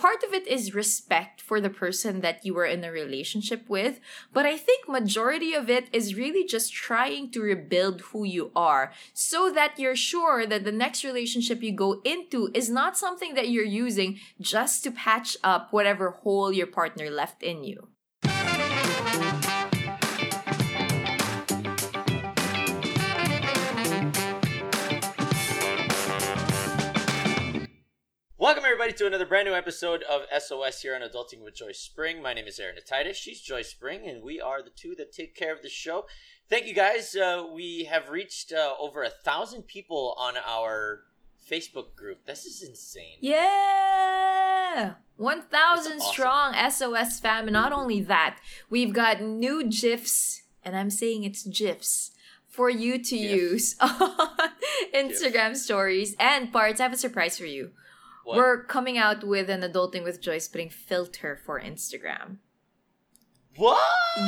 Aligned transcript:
part 0.00 0.22
of 0.22 0.32
it 0.32 0.46
is 0.48 0.74
respect 0.74 1.42
for 1.42 1.60
the 1.60 1.68
person 1.68 2.22
that 2.22 2.46
you 2.46 2.54
were 2.54 2.64
in 2.64 2.82
a 2.84 2.90
relationship 2.90 3.68
with, 3.68 4.00
but 4.32 4.46
I 4.46 4.56
think 4.56 4.88
majority 4.88 5.52
of 5.52 5.68
it 5.68 5.88
is 5.92 6.14
really 6.14 6.46
just 6.46 6.72
trying 6.72 7.30
to 7.32 7.42
rebuild 7.42 8.00
who 8.00 8.24
you 8.24 8.50
are 8.56 8.92
so 9.12 9.52
that 9.52 9.78
you're 9.78 9.94
sure 9.94 10.46
that 10.46 10.64
the 10.64 10.72
next 10.72 11.04
relationship 11.04 11.62
you 11.62 11.72
go 11.72 12.00
into 12.02 12.50
is 12.54 12.70
not 12.70 12.96
something 12.96 13.34
that 13.34 13.50
you're 13.50 13.76
using 13.86 14.18
just 14.40 14.82
to 14.84 14.90
patch 14.90 15.36
up 15.44 15.70
whatever 15.70 16.10
hole 16.10 16.50
your 16.50 16.66
partner 16.66 17.10
left 17.10 17.42
in 17.42 17.62
you. 17.62 17.88
Welcome 28.40 28.64
everybody 28.64 28.94
to 28.94 29.06
another 29.06 29.26
brand 29.26 29.46
new 29.46 29.54
episode 29.54 30.02
of 30.04 30.22
SOS 30.34 30.80
here 30.80 30.94
on 30.94 31.02
Adulting 31.02 31.44
with 31.44 31.54
Joyce 31.54 31.90
Pring. 31.94 32.22
My 32.22 32.32
name 32.32 32.46
is 32.46 32.58
Aaron 32.58 32.76
Atayde. 32.76 33.14
She's 33.14 33.38
Joyce 33.38 33.74
Pring, 33.74 34.08
and 34.08 34.22
we 34.22 34.40
are 34.40 34.62
the 34.62 34.70
two 34.70 34.94
that 34.94 35.12
take 35.12 35.36
care 35.36 35.54
of 35.54 35.60
the 35.60 35.68
show. 35.68 36.06
Thank 36.48 36.64
you 36.64 36.72
guys. 36.72 37.14
Uh, 37.14 37.44
we 37.52 37.84
have 37.84 38.08
reached 38.08 38.50
uh, 38.50 38.72
over 38.80 39.02
a 39.02 39.10
thousand 39.10 39.66
people 39.66 40.14
on 40.16 40.36
our 40.38 41.02
Facebook 41.46 41.94
group. 41.94 42.24
This 42.24 42.46
is 42.46 42.62
insane. 42.62 43.18
Yeah! 43.20 44.94
1,000 45.18 45.92
awesome. 45.92 46.00
strong 46.00 46.54
SOS 46.70 47.20
fam. 47.20 47.44
And 47.44 47.52
not 47.52 47.74
only 47.74 48.00
that, 48.00 48.38
we've 48.70 48.94
got 48.94 49.20
new 49.20 49.68
GIFs, 49.68 50.44
and 50.64 50.74
I'm 50.78 50.88
saying 50.88 51.24
it's 51.24 51.42
GIFs, 51.42 52.12
for 52.48 52.70
you 52.70 52.96
to 53.04 53.18
GIF. 53.18 53.30
use 53.30 53.76
on 53.80 54.50
Instagram 54.94 55.54
stories 55.56 56.16
and 56.18 56.50
parts. 56.50 56.80
I 56.80 56.84
have 56.84 56.94
a 56.94 56.96
surprise 56.96 57.36
for 57.36 57.44
you. 57.44 57.72
What? 58.24 58.36
We're 58.36 58.64
coming 58.64 58.98
out 58.98 59.24
with 59.24 59.48
an 59.50 59.62
Adulting 59.62 60.04
with 60.04 60.20
Joyce 60.20 60.48
Pring 60.48 60.70
filter 60.70 61.38
for 61.44 61.60
Instagram. 61.60 62.36
what? 63.56 63.80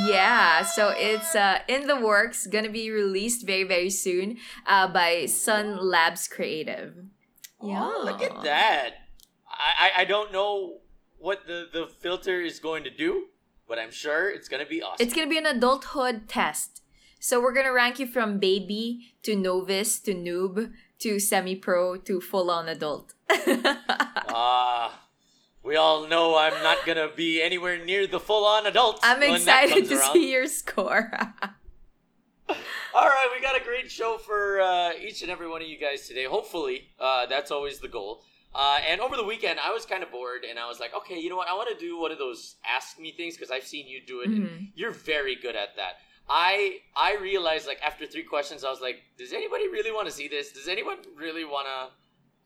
Yeah, 0.05 0.63
so 0.63 0.93
it's 0.95 1.35
uh, 1.35 1.59
in 1.67 1.87
the 1.87 1.99
works, 1.99 2.47
gonna 2.47 2.69
be 2.69 2.89
released 2.91 3.45
very, 3.45 3.63
very 3.63 3.89
soon 3.89 4.37
uh, 4.65 4.87
by 4.87 5.25
Sun 5.25 5.77
Labs 5.77 6.27
Creative. 6.27 6.95
Oh, 7.61 8.01
look 8.03 8.21
at 8.21 8.43
that. 8.43 8.91
I, 9.47 9.89
I 9.97 10.01
I 10.01 10.05
don't 10.05 10.31
know 10.31 10.81
what 11.17 11.47
the 11.47 11.67
the 11.71 11.87
filter 11.87 12.41
is 12.41 12.59
going 12.59 12.83
to 12.83 12.89
do, 12.89 13.27
but 13.67 13.79
I'm 13.79 13.91
sure 13.91 14.29
it's 14.29 14.47
gonna 14.49 14.65
be 14.65 14.81
awesome. 14.81 15.05
It's 15.05 15.13
gonna 15.13 15.29
be 15.29 15.37
an 15.37 15.45
adulthood 15.45 16.27
test. 16.27 16.81
So 17.23 17.39
we're 17.39 17.53
gonna 17.53 17.71
rank 17.71 17.99
you 17.99 18.05
from 18.05 18.37
baby 18.37 19.13
to 19.23 19.33
novice 19.33 19.97
to 20.01 20.13
noob 20.13 20.73
to 20.99 21.19
semi 21.21 21.55
pro 21.55 21.95
to 21.95 22.19
full 22.19 22.51
on 22.51 22.67
adult. 22.67 23.13
Ah, 24.35 25.07
we 25.63 25.77
all 25.77 26.05
know 26.05 26.35
I'm 26.37 26.61
not 26.61 26.85
gonna 26.85 27.07
be 27.15 27.41
anywhere 27.41 27.77
near 27.83 28.07
the 28.07 28.19
full 28.19 28.45
on 28.45 28.65
adult. 28.65 28.99
I'm 29.03 29.23
excited 29.23 29.87
to 29.87 29.95
around. 29.95 30.11
see 30.11 30.31
your 30.33 30.47
score. 30.47 31.11
All 32.95 33.07
right, 33.07 33.29
we 33.33 33.41
got 33.41 33.55
a 33.59 33.63
great 33.63 33.89
show 33.89 34.17
for 34.17 34.59
uh, 34.59 34.91
each 35.01 35.21
and 35.21 35.31
every 35.31 35.47
one 35.49 35.61
of 35.61 35.67
you 35.69 35.79
guys 35.79 36.07
today. 36.07 36.25
Hopefully, 36.25 36.89
uh, 36.99 37.25
that's 37.27 37.51
always 37.51 37.79
the 37.79 37.87
goal. 37.87 38.21
Uh, 38.53 38.79
and 38.87 38.99
over 38.99 39.15
the 39.15 39.23
weekend, 39.23 39.59
I 39.59 39.71
was 39.71 39.85
kind 39.85 40.03
of 40.03 40.11
bored, 40.11 40.43
and 40.47 40.59
I 40.59 40.67
was 40.67 40.79
like, 40.79 40.93
okay, 40.93 41.17
you 41.17 41.29
know 41.29 41.37
what? 41.37 41.47
I 41.47 41.53
want 41.53 41.69
to 41.75 41.79
do 41.83 41.97
one 41.97 42.11
of 42.11 42.17
those 42.19 42.57
ask 42.69 42.99
me 42.99 43.13
things 43.15 43.35
because 43.37 43.49
I've 43.49 43.63
seen 43.65 43.87
you 43.87 44.01
do 44.05 44.19
it. 44.21 44.27
and 44.27 44.47
Mhm. 44.49 44.71
You're 44.75 44.91
very 44.91 45.35
good 45.35 45.55
at 45.55 45.75
that. 45.77 45.93
I 46.29 46.79
I 46.95 47.17
realized 47.21 47.67
like 47.67 47.81
after 47.81 48.05
three 48.05 48.23
questions, 48.23 48.63
I 48.63 48.69
was 48.69 48.81
like, 48.81 48.97
does 49.17 49.33
anybody 49.33 49.67
really 49.67 49.91
want 49.91 50.07
to 50.07 50.13
see 50.13 50.27
this? 50.27 50.51
Does 50.51 50.67
anyone 50.67 50.97
really 51.17 51.45
want 51.45 51.67
to? 51.67 52.02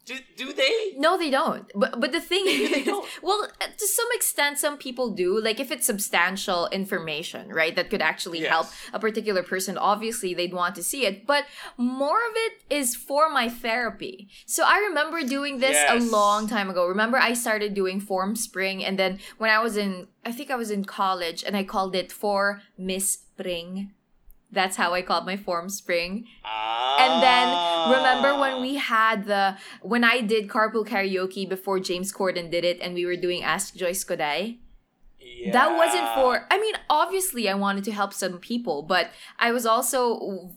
Do 0.08 0.16
do 0.38 0.54
they? 0.54 0.94
No, 0.98 1.18
they 1.18 1.30
don't. 1.30 1.70
But 1.76 2.00
but 2.00 2.12
the 2.14 2.22
thing 2.22 2.46
is, 2.48 2.86
don't. 2.92 3.06
well, 3.22 3.42
uh, 3.62 3.66
to 3.82 3.88
some 3.88 4.08
extent, 4.14 4.58
some 4.58 4.78
people 4.78 5.12
do. 5.12 5.30
Like 5.48 5.60
if 5.60 5.70
it's 5.70 5.86
substantial 5.86 6.68
information, 6.72 7.50
right, 7.50 7.76
that 7.76 7.90
could 7.92 8.02
actually 8.02 8.40
Yes. 8.40 8.50
help 8.50 8.68
a 8.94 9.00
particular 9.00 9.44
person. 9.44 9.78
Obviously, 9.78 10.34
they'd 10.34 10.54
want 10.54 10.76
to 10.76 10.84
see 10.92 11.06
it. 11.06 11.28
But 11.28 11.44
more 11.76 12.16
of 12.30 12.34
it 12.46 12.54
is 12.70 12.96
for 12.96 13.30
my 13.30 13.50
therapy. 13.50 14.30
So 14.46 14.64
I 14.66 14.78
remember 14.88 15.22
doing 15.28 15.60
this 15.60 15.78
a 15.90 16.00
long 16.00 16.48
time 16.48 16.70
ago. 16.70 16.88
Remember, 16.88 17.18
I 17.18 17.34
started 17.34 17.74
doing 17.74 18.00
Formspring, 18.00 18.88
and 18.88 18.98
then 18.98 19.20
when 19.38 19.50
I 19.50 19.60
was 19.60 19.76
in, 19.76 20.08
I 20.26 20.32
think 20.32 20.50
I 20.52 20.56
was 20.56 20.72
in 20.72 20.86
college, 20.86 21.44
and 21.46 21.58
I 21.58 21.64
called 21.66 21.94
it 21.96 22.12
For 22.14 22.62
Miss 22.78 23.12
Spring. 23.12 23.92
That's 24.52 24.78
how 24.78 24.94
I 24.94 25.02
called 25.02 25.26
my 25.26 25.36
Formspring. 25.36 26.24
And 26.46 27.22
then 27.22 27.48
remember 27.92 28.30
Ah. 28.30 28.40
when 28.40 28.62
we 28.62 28.76
had 28.76 29.26
the 29.26 29.58
when 29.82 30.04
I 30.04 30.22
did 30.22 30.48
carpool 30.48 30.86
karaoke 30.88 31.48
before 31.48 31.80
James 31.80 32.12
Corden 32.14 32.50
did 32.50 32.64
it 32.64 32.80
and 32.82 32.94
we 32.94 33.06
were 33.06 33.18
doing 33.18 33.44
Ask 33.44 33.76
Joyce 33.76 34.04
Koday? 34.06 34.58
That 35.52 35.76
wasn't 35.76 36.08
for 36.16 36.48
I 36.50 36.60
mean 36.60 36.76
obviously 36.90 37.50
I 37.50 37.56
wanted 37.56 37.84
to 37.86 37.92
help 37.92 38.14
some 38.14 38.40
people, 38.40 38.84
but 38.84 39.12
I 39.38 39.52
was 39.52 39.66
also 39.66 40.52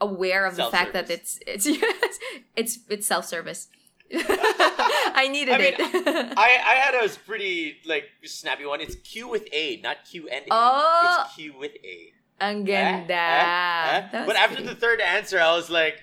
aware 0.00 0.44
of 0.46 0.56
the 0.56 0.66
fact 0.70 0.92
that 0.94 1.08
it's 1.10 1.38
it's 1.46 1.66
it's 2.56 2.78
it's 2.88 3.06
self-service. 3.06 3.68
I 4.12 5.28
needed 5.30 5.54
I 5.54 5.58
mean, 5.58 5.74
it. 5.78 6.34
I, 6.36 6.50
I 6.66 6.74
had 6.74 6.94
a 7.04 7.08
pretty 7.26 7.76
like 7.86 8.04
snappy 8.24 8.66
one. 8.66 8.80
It's 8.80 8.96
Q 8.96 9.28
with 9.28 9.46
A, 9.52 9.80
not 9.82 9.98
Q 10.10 10.28
and 10.28 10.42
A. 10.46 10.48
Oh. 10.50 11.22
It's 11.24 11.34
Q 11.36 11.54
with 11.58 11.72
A. 11.84 12.12
Ang 12.40 12.62
Eh? 12.62 12.72
ganda. 12.72 13.14
Eh? 13.14 13.96
Eh? 13.96 14.08
That 14.12 14.26
But 14.26 14.36
after 14.36 14.56
pretty- 14.56 14.68
the 14.72 14.74
third 14.80 15.00
answer, 15.00 15.38
I 15.40 15.54
was 15.54 15.68
like, 15.70 16.00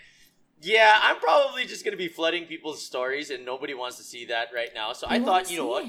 yeah, 0.62 1.00
I'm 1.02 1.18
probably 1.20 1.66
just 1.66 1.84
gonna 1.84 1.98
be 1.98 2.08
flooding 2.08 2.46
people's 2.46 2.84
stories, 2.86 3.30
and 3.30 3.44
nobody 3.46 3.74
wants 3.74 3.98
to 3.98 4.03
see 4.03 4.25
that 4.25 4.50
right 4.53 4.74
now. 4.74 4.94
So 4.94 5.08
I 5.08 5.14
wanna 5.20 5.26
thought, 5.26 5.52
you 5.52 5.58
know 5.58 5.68
what? 5.68 5.86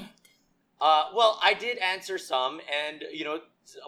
Uh, 0.81 1.09
well, 1.13 1.39
I 1.43 1.53
did 1.53 1.77
answer 1.77 2.17
some, 2.17 2.61
and 2.71 3.03
you 3.11 3.25
know, 3.25 3.41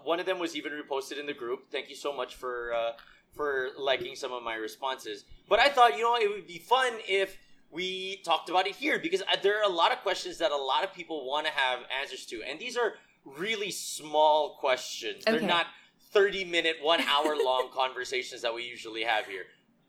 one 0.04 0.20
of 0.20 0.26
them 0.26 0.38
was 0.40 0.56
even 0.56 0.72
reposted 0.74 1.20
in 1.20 1.26
the 1.26 1.34
group. 1.34 1.72
Thank 1.72 1.90
you 1.90 1.96
so 1.96 2.14
much 2.14 2.36
for 2.36 2.74
uh, 2.74 2.94
for 3.34 3.70
liking 3.78 4.16
some 4.16 4.34
of 4.34 4.44
my 4.44 4.56
responses. 4.56 5.24
But 5.48 5.60
I 5.60 5.70
thought, 5.70 5.96
you 5.98 6.04
know, 6.04 6.16
it 6.16 6.30
would 6.30 6.48
be 6.48 6.60
fun 6.60 6.94
if 7.08 7.38
we 7.72 8.18
talked 8.26 8.50
about 8.50 8.68
it 8.68 8.76
here 8.76 9.00
because 9.00 9.22
uh, 9.22 9.38
there 9.42 9.58
are 9.58 9.64
a 9.64 9.74
lot 9.74 9.92
of 9.94 10.00
questions 10.00 10.38
that 10.40 10.52
a 10.52 10.58
lot 10.58 10.84
of 10.84 10.94
people 10.94 11.26
want 11.26 11.46
to 11.48 11.54
have 11.54 11.80
answers 12.02 12.26
to, 12.28 12.44
and 12.44 12.60
these 12.60 12.76
are 12.76 12.96
really 13.24 13.72
small 13.72 14.58
questions. 14.60 15.24
Okay. 15.26 15.38
They're 15.38 15.48
not 15.48 15.68
thirty 16.12 16.44
minute, 16.44 16.78
one 16.82 17.02
hour 17.02 17.36
long 17.36 17.70
conversations 17.74 18.42
that 18.42 18.54
we 18.54 18.64
usually 18.64 19.04
have 19.04 19.26
here. 19.26 19.44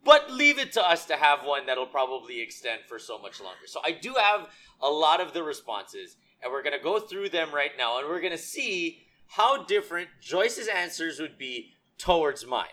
But 0.05 0.33
leave 0.33 0.59
it 0.59 0.73
to 0.73 0.83
us 0.83 1.07
to 1.07 1.17
have 1.17 1.45
one 1.45 1.67
that'll 1.67 1.87
probably 1.87 2.41
extend 2.41 2.83
for 2.89 2.99
so 2.99 3.19
much 3.19 3.41
longer. 3.41 3.67
So 3.67 3.81
I 3.85 3.93
do 3.93 4.15
have 4.15 4.49
a 4.81 4.89
lot 4.89 5.21
of 5.21 5.33
the 5.33 5.43
responses, 5.43 6.17
and 6.43 6.53
we're 6.53 6.63
gonna 6.63 6.83
go 6.83 6.99
through 6.99 7.29
them 7.29 7.55
right 7.55 7.71
now, 7.79 7.99
and 7.99 8.09
we're 8.09 8.21
gonna 8.21 8.37
see 8.37 9.07
how 9.29 9.65
different 9.65 10.09
Joyce's 10.21 10.69
answers 10.69 11.21
would 11.21 11.39
be 11.39 11.73
towards 11.99 12.45
mine. 12.45 12.67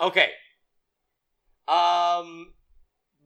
Okay. 0.00 0.30
Um, 1.66 2.54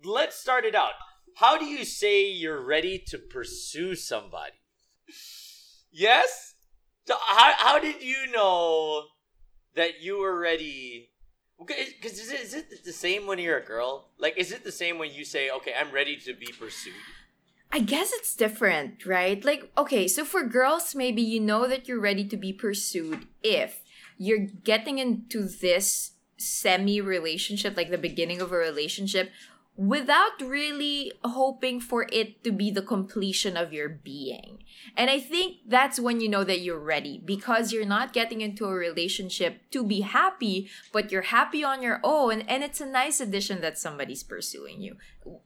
let's 0.05 0.37
start 0.37 0.65
it 0.65 0.75
out. 0.75 0.93
How 1.37 1.57
do 1.59 1.65
you 1.65 1.85
say 1.85 2.27
you're 2.27 2.61
ready 2.61 2.99
to 3.09 3.19
pursue 3.19 3.95
somebody? 3.95 4.53
Yes. 5.91 6.52
So 7.07 7.15
how 7.27 7.53
how 7.57 7.79
did 7.79 8.03
you 8.03 8.31
know 8.33 9.05
that 9.75 10.03
you 10.03 10.19
were 10.21 10.39
ready? 10.39 11.11
Because 11.59 12.19
is 12.19 12.31
it, 12.33 12.41
is 12.41 12.55
it 12.55 12.85
the 12.85 12.93
same 12.93 13.27
when 13.27 13.39
you're 13.39 13.59
a 13.59 13.65
girl? 13.65 14.09
Like, 14.19 14.37
is 14.37 14.51
it 14.51 14.65
the 14.65 14.73
same 14.73 14.99
when 14.99 15.13
you 15.13 15.25
say, 15.25 15.51
"Okay, 15.51 15.73
I'm 15.79 15.93
ready 15.93 16.17
to 16.17 16.35
be 16.35 16.47
pursued"? 16.47 16.95
I 17.73 17.79
guess 17.79 18.13
it's 18.13 18.37
different, 18.37 19.07
right? 19.07 19.43
Like, 19.43 19.73
okay, 19.79 20.07
so 20.07 20.25
for 20.25 20.45
girls, 20.45 20.95
maybe 20.95 21.23
you 21.23 21.41
know 21.41 21.67
that 21.67 21.89
you're 21.89 22.01
ready 22.01 22.27
to 22.27 22.37
be 22.37 22.53
pursued 22.53 23.27
if 23.43 23.81
you're 24.19 24.47
getting 24.63 24.99
into 24.99 25.49
this 25.49 26.13
semi 26.37 27.01
relationship, 27.01 27.77
like 27.77 27.91
the 27.91 27.99
beginning 27.99 28.43
of 28.43 28.53
a 28.53 28.57
relationship, 28.57 29.31
without 29.77 30.41
really 30.41 31.13
hoping 31.25 31.81
for 31.81 32.07
it 32.13 32.45
to 32.45 32.53
be 32.53 32.71
the 32.71 32.83
completion 32.83 33.57
of 33.57 33.73
your 33.73 33.89
being. 33.89 34.63
And 34.97 35.09
I 35.09 35.19
think 35.19 35.59
that's 35.67 35.99
when 35.99 36.21
you 36.21 36.29
know 36.29 36.45
that 36.45 36.61
you're 36.61 36.79
ready 36.79 37.21
because 37.25 37.73
you're 37.73 37.87
not 37.87 38.13
getting 38.13 38.43
into 38.43 38.67
a 38.67 38.75
relationship 38.75 39.71
to 39.71 39.83
be 39.83 40.03
happy, 40.03 40.69
but 40.93 41.11
you're 41.11 41.23
happy 41.23 41.65
on 41.65 41.83
your 41.83 42.01
own. 42.05 42.43
And 42.43 42.63
it's 42.63 42.81
a 42.81 42.87
nice 42.87 43.21
addition 43.21 43.63
that 43.63 43.79
somebody's 43.79 44.23
pursuing 44.23 44.83
you. 44.83 44.97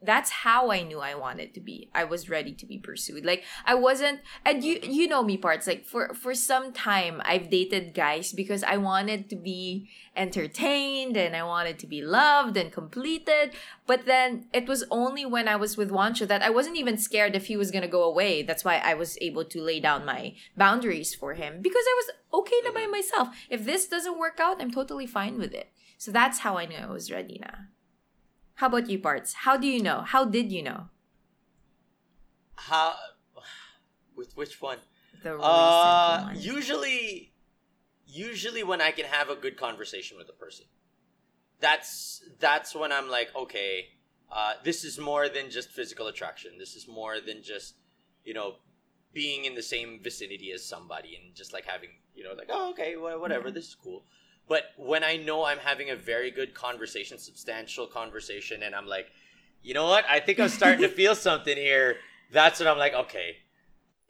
That's 0.03 0.31
how 0.31 0.71
I 0.71 0.83
knew 0.83 1.01
I 1.01 1.15
wanted 1.15 1.55
to 1.55 1.61
be. 1.61 1.91
I 1.95 2.05
was 2.05 2.31
ready 2.31 2.53
to 2.53 2.67
be 2.67 2.79
pursued. 2.79 3.25
Like 3.25 3.45
I 3.65 3.75
wasn't, 3.75 4.21
and 4.45 4.65
you 4.65 4.79
you 4.83 5.07
know 5.09 5.23
me 5.23 5.37
parts. 5.37 5.67
Like 5.67 5.85
for 5.85 6.15
for 6.15 6.35
some 6.35 6.73
time, 6.73 7.21
I've 7.25 7.51
dated 7.51 7.95
guys 7.95 8.33
because 8.33 8.63
I 8.63 8.77
wanted 8.77 9.29
to 9.31 9.37
be 9.37 9.89
entertained 10.17 11.17
and 11.17 11.37
I 11.37 11.43
wanted 11.43 11.79
to 11.81 11.87
be 11.87 12.03
loved 12.03 12.57
and 12.57 12.73
completed. 12.73 13.55
But 13.87 14.07
then 14.07 14.47
it 14.53 14.67
was 14.67 14.85
only 14.91 15.27
when 15.27 15.49
I 15.49 15.57
was 15.57 15.77
with 15.77 15.91
Juancho 15.91 16.27
that 16.29 16.43
I 16.43 16.51
wasn't 16.51 16.77
even 16.77 16.99
scared 16.99 17.37
if 17.37 17.47
he 17.47 17.57
was 17.57 17.71
gonna 17.71 17.89
go 17.89 18.03
away. 18.03 18.43
That's 18.43 18.65
why 18.65 18.79
I 18.79 18.95
was 18.95 19.19
able 19.21 19.45
to 19.45 19.61
lay 19.61 19.81
down 19.81 20.05
my 20.05 20.35
boundaries 20.57 21.15
for 21.15 21.35
him 21.35 21.61
because 21.61 21.85
I 21.87 21.95
was 22.01 22.41
okay 22.41 22.61
to 22.63 22.69
mm-hmm. 22.69 22.75
by 22.75 22.87
myself. 22.87 23.29
If 23.51 23.65
this 23.65 23.87
doesn't 23.87 24.19
work 24.19 24.41
out, 24.41 24.61
I'm 24.61 24.71
totally 24.71 25.07
fine 25.07 25.39
with 25.39 25.55
it. 25.55 25.73
So 25.99 26.11
that's 26.11 26.41
how 26.41 26.57
I 26.57 26.67
knew 26.67 26.77
I 26.77 26.87
was 26.87 27.11
ready 27.11 27.41
na. 27.41 27.76
How 28.57 28.69
about 28.69 28.89
you, 28.89 28.99
Parts? 28.99 29.33
How 29.35 29.57
do 29.57 29.67
you 29.67 29.83
know? 29.83 30.01
How 30.01 30.25
did 30.25 30.51
you 30.51 30.63
know? 30.63 30.89
How? 32.57 32.95
With 34.17 34.35
which 34.37 34.61
one? 34.63 34.79
The 35.23 35.39
Uh, 35.39 36.23
one. 36.25 36.37
usually, 36.41 37.35
usually 38.07 38.63
when 38.65 38.81
I 38.81 38.93
can 38.93 39.05
have 39.05 39.29
a 39.29 39.37
good 39.37 39.57
conversation 39.59 40.17
with 40.17 40.29
a 40.31 40.33
person, 40.33 40.65
that's 41.61 42.23
that's 42.39 42.75
when 42.75 42.93
I'm 42.93 43.11
like, 43.11 43.29
okay, 43.37 43.89
uh, 44.33 44.55
this 44.65 44.85
is 44.85 44.99
more 44.99 45.29
than 45.29 45.51
just 45.51 45.71
physical 45.71 46.07
attraction. 46.07 46.57
This 46.59 46.75
is 46.77 46.89
more 46.89 47.21
than 47.21 47.43
just, 47.43 47.75
you 48.25 48.33
know, 48.33 48.57
being 49.13 49.45
in 49.45 49.55
the 49.55 49.63
same 49.63 50.01
vicinity 50.03 50.51
as 50.53 50.65
somebody 50.65 51.15
and 51.17 51.35
just 51.35 51.53
like 51.53 51.67
having, 51.67 51.91
you 52.15 52.25
know, 52.25 52.33
like, 52.33 52.49
oh, 52.51 52.71
okay, 52.71 52.97
wha- 52.97 53.19
whatever, 53.19 53.51
Mhm. 53.51 53.55
this 53.55 53.69
is 53.69 53.75
cool. 53.75 54.05
But 54.49 54.63
when 54.77 55.03
I 55.03 55.17
know 55.17 55.45
I'm 55.45 55.59
having 55.59 55.91
a 55.91 55.97
very 55.97 56.31
good 56.31 56.55
conversation, 56.55 57.19
substantial 57.19 57.87
conversation, 57.87 58.63
and 58.63 58.75
I'm 58.75 58.87
like, 58.87 59.07
you 59.63 59.75
know 59.75 59.87
what, 59.87 60.05
I 60.09 60.21
think 60.21 60.39
I'm 60.39 60.49
starting 60.49 60.83
to 60.83 60.89
feel 61.01 61.15
something 61.15 61.57
here. 61.57 61.97
That's 62.33 62.61
when 62.61 62.69
I'm 62.69 62.79
like, 62.79 62.95
okay, 62.95 63.37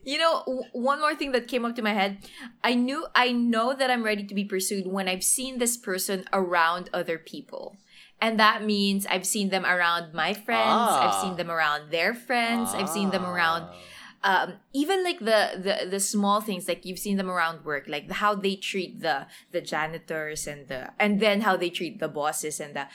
You 0.04 0.18
know, 0.18 0.42
w- 0.46 0.62
one 0.72 1.00
more 1.00 1.14
thing 1.16 1.32
that 1.32 1.48
came 1.48 1.64
up 1.64 1.74
to 1.76 1.82
my 1.82 1.94
head. 1.94 2.18
I 2.62 2.74
knew 2.74 3.06
I 3.14 3.32
know 3.32 3.74
that 3.74 3.90
I'm 3.90 4.04
ready 4.04 4.24
to 4.24 4.34
be 4.34 4.44
pursued 4.44 4.86
when 4.86 5.08
I've 5.08 5.24
seen 5.24 5.58
this 5.58 5.76
person 5.76 6.24
around 6.32 6.90
other 6.92 7.18
people. 7.18 7.76
And 8.20 8.38
that 8.38 8.62
means 8.64 9.04
I've 9.06 9.26
seen 9.26 9.48
them 9.50 9.64
around 9.66 10.14
my 10.14 10.32
friends, 10.32 10.88
I've 11.04 11.12
Ah. 11.16 11.22
seen 11.22 11.36
them 11.36 11.50
around 11.50 11.90
their 11.90 12.14
friends, 12.14 12.72
I've 12.74 12.88
seen 12.88 13.10
them 13.10 13.24
around 13.26 13.68
um, 14.26 14.54
even 14.72 15.04
like 15.04 15.20
the, 15.20 15.40
the 15.66 15.88
the 15.88 16.00
small 16.00 16.40
things 16.40 16.66
like 16.66 16.84
you've 16.84 16.98
seen 16.98 17.16
them 17.16 17.30
around 17.30 17.64
work 17.64 17.84
like 17.86 18.10
how 18.10 18.34
they 18.34 18.56
treat 18.56 19.00
the 19.00 19.26
the 19.52 19.60
janitors 19.60 20.46
and 20.48 20.66
the 20.66 20.90
and 20.98 21.20
then 21.20 21.42
how 21.42 21.56
they 21.56 21.70
treat 21.70 22.00
the 22.00 22.08
bosses 22.08 22.58
and 22.58 22.74
the 22.74 22.86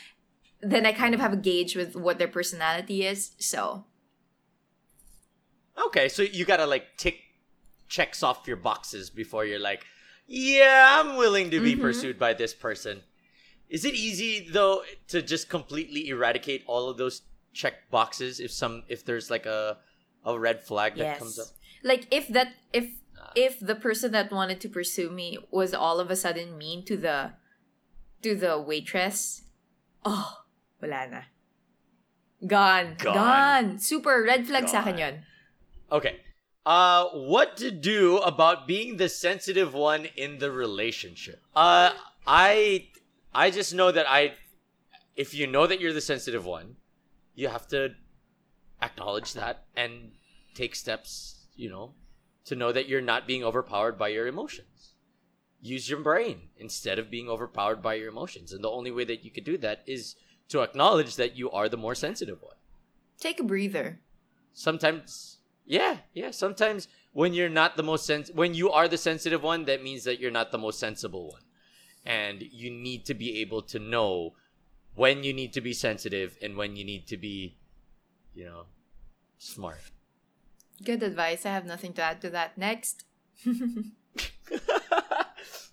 then 0.62 0.86
I 0.86 0.92
kind 0.92 1.14
of 1.16 1.22
have 1.22 1.34
a 1.34 1.38
gauge 1.38 1.76
with 1.76 1.96
what 1.96 2.20
their 2.20 2.28
personality 2.28 3.06
is 3.06 3.32
so 3.40 3.86
Okay, 5.88 6.10
so 6.10 6.22
you 6.22 6.44
gotta 6.46 6.66
like 6.66 6.98
tick 6.98 7.18
checks 7.88 8.24
off 8.24 8.48
your 8.48 8.58
boxes 8.58 9.10
before 9.10 9.46
you're 9.46 9.60
like, 9.60 9.86
yeah, 10.28 11.00
I'm 11.00 11.16
willing 11.18 11.50
to 11.52 11.60
be 11.62 11.76
Mhm. 11.76 11.82
pursued 11.82 12.20
by 12.20 12.34
this 12.34 12.54
person. 12.54 13.04
Is 13.70 13.86
it 13.86 13.96
easy 13.96 14.50
though 14.52 14.84
to 15.08 15.22
just 15.22 15.50
completely 15.50 16.10
eradicate 16.10 16.64
all 16.68 16.90
of 16.90 16.98
those 16.98 17.22
check 17.54 17.90
boxes 17.90 18.40
if 18.40 18.52
some 18.52 18.84
if 18.88 19.04
there's 19.06 19.30
like 19.32 19.46
a 19.46 19.78
a 20.26 20.38
red 20.38 20.64
flag 20.64 20.96
that 20.96 21.04
yes 21.04 21.20
comes 21.20 21.40
up? 21.40 21.48
like 21.84 22.08
if 22.12 22.28
that 22.28 22.54
if 22.74 23.00
if 23.36 23.60
the 23.60 23.76
person 23.76 24.12
that 24.12 24.32
wanted 24.32 24.60
to 24.62 24.70
pursue 24.70 25.10
me 25.10 25.38
was 25.52 25.74
all 25.74 26.00
of 26.00 26.12
a 26.12 26.16
sudden 26.16 26.58
mean 26.58 26.84
to 26.86 26.98
the 26.98 27.32
to 28.22 28.36
the 28.36 28.60
waitress 28.60 29.44
oh 30.06 30.44
wala 30.82 31.08
na 31.10 31.22
gone 32.46 32.96
Gone. 32.98 33.14
gone, 33.14 33.80
super 33.80 34.24
red 34.24 34.48
flag 34.48 34.68
sa 34.68 34.82
akin 34.82 34.98
yun 34.98 35.16
Okay. 35.92 36.24
Uh 36.66 37.06
what 37.28 37.58
to 37.58 37.70
do 37.70 38.18
about 38.24 38.66
being 38.68 38.96
the 38.96 39.10
sensitive 39.10 39.74
one 39.74 40.08
in 40.16 40.38
the 40.40 40.52
relationship? 40.52 41.42
Uh 41.56 41.92
I 42.26 42.88
I 43.34 43.52
just 43.52 43.74
know 43.76 43.92
that 43.92 44.08
I 44.08 44.36
if 45.16 45.34
you 45.34 45.48
know 45.48 45.68
that 45.68 45.82
you're 45.82 45.92
the 45.92 46.00
sensitive 46.02 46.46
one, 46.46 46.78
you 47.36 47.50
have 47.50 47.68
to 47.76 47.92
acknowledge 48.82 49.34
that 49.34 49.66
and 49.76 50.12
take 50.56 50.76
steps, 50.76 51.48
you 51.56 51.70
know, 51.70 51.94
to 52.46 52.56
know 52.56 52.72
that 52.72 52.88
you're 52.88 53.02
not 53.02 53.28
being 53.28 53.44
overpowered 53.44 53.98
by 53.98 54.10
your 54.10 54.28
emotions. 54.28 54.94
Use 55.62 55.90
your 55.90 56.00
brain 56.00 56.50
instead 56.58 56.98
of 56.98 57.12
being 57.12 57.30
overpowered 57.30 57.82
by 57.82 57.94
your 57.94 58.10
emotions. 58.10 58.52
And 58.52 58.64
the 58.64 58.70
only 58.70 58.92
way 58.92 59.04
that 59.06 59.24
you 59.24 59.32
can 59.32 59.44
do 59.44 59.58
that 59.60 59.84
is 59.86 60.16
to 60.50 60.62
acknowledge 60.62 61.16
that 61.16 61.38
you 61.38 61.50
are 61.52 61.70
the 61.70 61.78
more 61.78 61.96
sensitive 61.96 62.42
one 62.42 62.56
take 63.22 63.40
a 63.40 63.44
breather 63.44 64.02
sometimes 64.52 65.38
yeah 65.66 65.98
yeah 66.14 66.32
sometimes 66.32 66.88
when 67.14 67.34
you're 67.34 67.48
not 67.48 67.78
the 67.78 67.84
most 67.84 68.06
sens- 68.06 68.32
when 68.34 68.54
you 68.54 68.70
are 68.70 68.88
the 68.88 68.98
sensitive 68.98 69.42
one 69.42 69.64
that 69.66 69.84
means 69.84 70.04
that 70.04 70.20
you're 70.20 70.32
not 70.32 70.52
the 70.52 70.58
most 70.58 70.80
sensible 70.80 71.30
one 71.30 71.44
and 72.06 72.42
you 72.42 72.70
need 72.70 73.06
to 73.06 73.14
be 73.14 73.40
able 73.40 73.62
to 73.62 73.80
know 73.80 74.34
when 74.96 75.24
you 75.24 75.32
need 75.32 75.54
to 75.54 75.62
be 75.62 75.72
sensitive 75.72 76.38
and 76.42 76.58
when 76.58 76.76
you 76.76 76.84
need 76.84 77.08
to 77.08 77.16
be 77.16 77.56
you 78.34 78.46
know 78.46 78.66
smart 79.38 79.82
Good 80.84 81.04
advice. 81.04 81.46
I 81.46 81.54
have 81.54 81.66
nothing 81.66 81.94
to 81.94 82.02
add 82.02 82.22
to 82.22 82.32
that. 82.32 82.58
Next. 82.58 83.06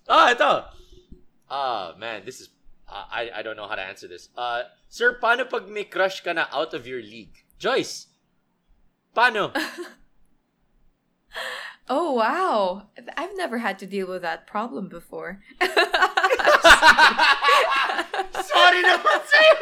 ah 0.09 0.29
ito 0.33 0.65
ah 1.49 1.93
man 1.97 2.21
this 2.25 2.41
is 2.41 2.49
uh, 2.85 3.05
I 3.09 3.41
I 3.41 3.41
don't 3.41 3.57
know 3.57 3.67
how 3.67 3.73
to 3.73 3.81
answer 3.81 4.07
this 4.07 4.29
uh 4.37 4.69
sir 4.89 5.17
paano 5.21 5.49
pag 5.49 5.65
may 5.69 5.85
crush 5.85 6.21
ka 6.21 6.33
na 6.33 6.45
out 6.53 6.73
of 6.73 6.85
your 6.85 7.01
league 7.01 7.45
Joyce 7.61 8.09
paano 9.13 9.53
oh, 11.89 12.13
wow. 12.13 12.87
I've 13.17 13.35
never 13.35 13.57
had 13.57 13.79
to 13.79 13.85
deal 13.85 14.07
with 14.07 14.21
that 14.21 14.47
problem 14.47 14.87
before. 14.87 15.41
Sorry 18.39 18.81
naman 18.81 19.19
sa'yo! 19.25 19.53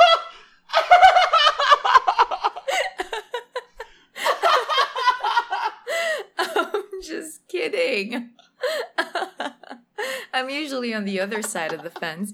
I'm 6.38 6.84
just 7.02 7.48
kidding. 7.48 8.30
I'm 10.34 10.50
usually 10.68 10.94
on 10.94 11.06
the 11.06 11.18
other 11.22 11.42
side 11.42 11.72
of 11.72 11.82
the 11.82 11.90
fence. 11.90 12.34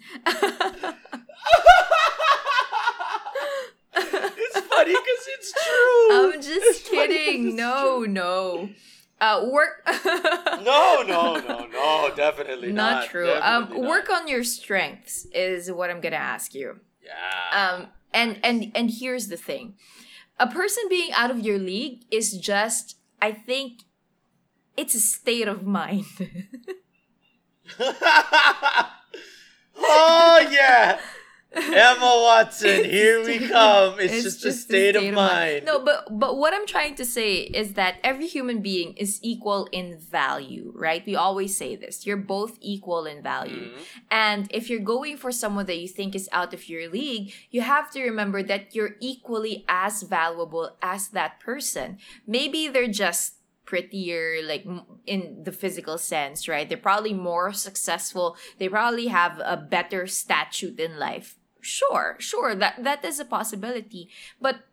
it's 3.95 4.59
funny 4.59 4.91
because 4.91 5.27
it's 5.35 5.53
true. 5.53 6.07
I'm 6.12 6.41
just 6.41 6.81
It's 6.81 6.89
kidding. 6.89 7.56
No, 7.56 8.00
no. 8.07 8.69
Uh, 9.21 9.45
work. 9.51 9.88
No, 10.63 11.03
no, 11.06 11.35
no, 11.35 11.68
no, 11.68 12.12
definitely 12.15 12.71
not. 12.71 13.01
Not 13.01 13.09
true. 13.09 13.33
Um, 13.33 13.69
not. 13.69 13.81
work 13.81 14.09
on 14.09 14.30
your 14.30 14.45
strengths 14.45 15.25
is 15.33 15.69
what 15.69 15.89
I'm 15.89 16.00
gonna 16.00 16.15
ask 16.15 16.56
you. 16.56 16.79
Yeah. 17.03 17.74
Um, 17.74 17.88
and 18.13 18.39
and 18.44 18.71
and 18.74 18.89
here's 18.89 19.27
the 19.27 19.36
thing: 19.36 19.75
a 20.39 20.47
person 20.47 20.83
being 20.89 21.12
out 21.12 21.31
of 21.31 21.41
your 21.41 21.59
league 21.59 22.06
is 22.12 22.38
just, 22.38 22.95
I 23.21 23.33
think, 23.33 23.81
it's 24.77 24.95
a 24.95 25.01
state 25.01 25.50
of 25.50 25.63
mind. 25.65 26.06
oh 29.77 30.47
yeah, 30.51 30.99
Emma 31.55 31.99
Watson. 32.01 32.83
Here 32.83 33.23
we 33.23 33.47
come. 33.47 33.99
It's, 33.99 34.23
just, 34.23 34.45
a 34.45 34.51
state, 34.51 34.95
of 34.95 35.13
mind. 35.13 35.65
No, 35.65 35.79
but 35.79 36.07
but 36.19 36.37
what 36.37 36.53
I'm 36.53 36.65
trying 36.65 36.95
to 36.95 37.05
say 37.05 37.37
is 37.37 37.73
that 37.73 37.97
every 38.03 38.27
human 38.27 38.61
being 38.61 38.93
is 38.97 39.19
equal 39.21 39.67
in 39.71 39.99
value, 39.99 40.71
right? 40.75 41.05
We 41.05 41.15
always 41.15 41.55
say 41.57 41.75
this. 41.75 42.05
You're 42.05 42.17
both 42.17 42.57
equal 42.62 43.05
in 43.05 43.21
value. 43.21 43.71
Mhm. 43.71 43.79
And 44.09 44.48
if 44.51 44.69
you're 44.69 44.79
going 44.79 45.17
for 45.17 45.31
someone 45.31 45.65
that 45.67 45.77
you 45.77 45.88
think 45.88 46.15
is 46.15 46.27
out 46.31 46.53
of 46.53 46.67
your 46.67 46.89
league, 46.89 47.33
you 47.51 47.62
have 47.62 47.91
to 47.91 48.03
remember 48.03 48.41
that 48.43 48.74
you're 48.74 48.95
equally 49.00 49.63
as 49.67 50.03
valuable 50.03 50.75
as 50.81 51.09
that 51.09 51.39
person. 51.39 51.98
Maybe 52.25 52.67
they're 52.67 52.88
just 52.88 53.36
prettier 53.74 54.46
like 54.46 54.70
in 55.08 55.42
the 55.42 55.51
physical 55.51 55.98
sense, 55.98 56.48
right? 56.48 56.70
They're 56.70 56.77
probably 56.77 57.18
more 57.18 57.51
successful. 57.53 58.38
They 58.60 58.70
probably 58.70 59.08
have 59.08 59.42
a 59.42 59.58
better 59.58 60.06
statute 60.06 60.80
in 60.80 61.00
life. 61.00 61.39
Sure, 61.60 62.15
sure, 62.20 62.53
that 62.53 62.84
that 62.84 63.03
is 63.03 63.20
a 63.20 63.25
possibility. 63.25 64.13
But 64.39 64.70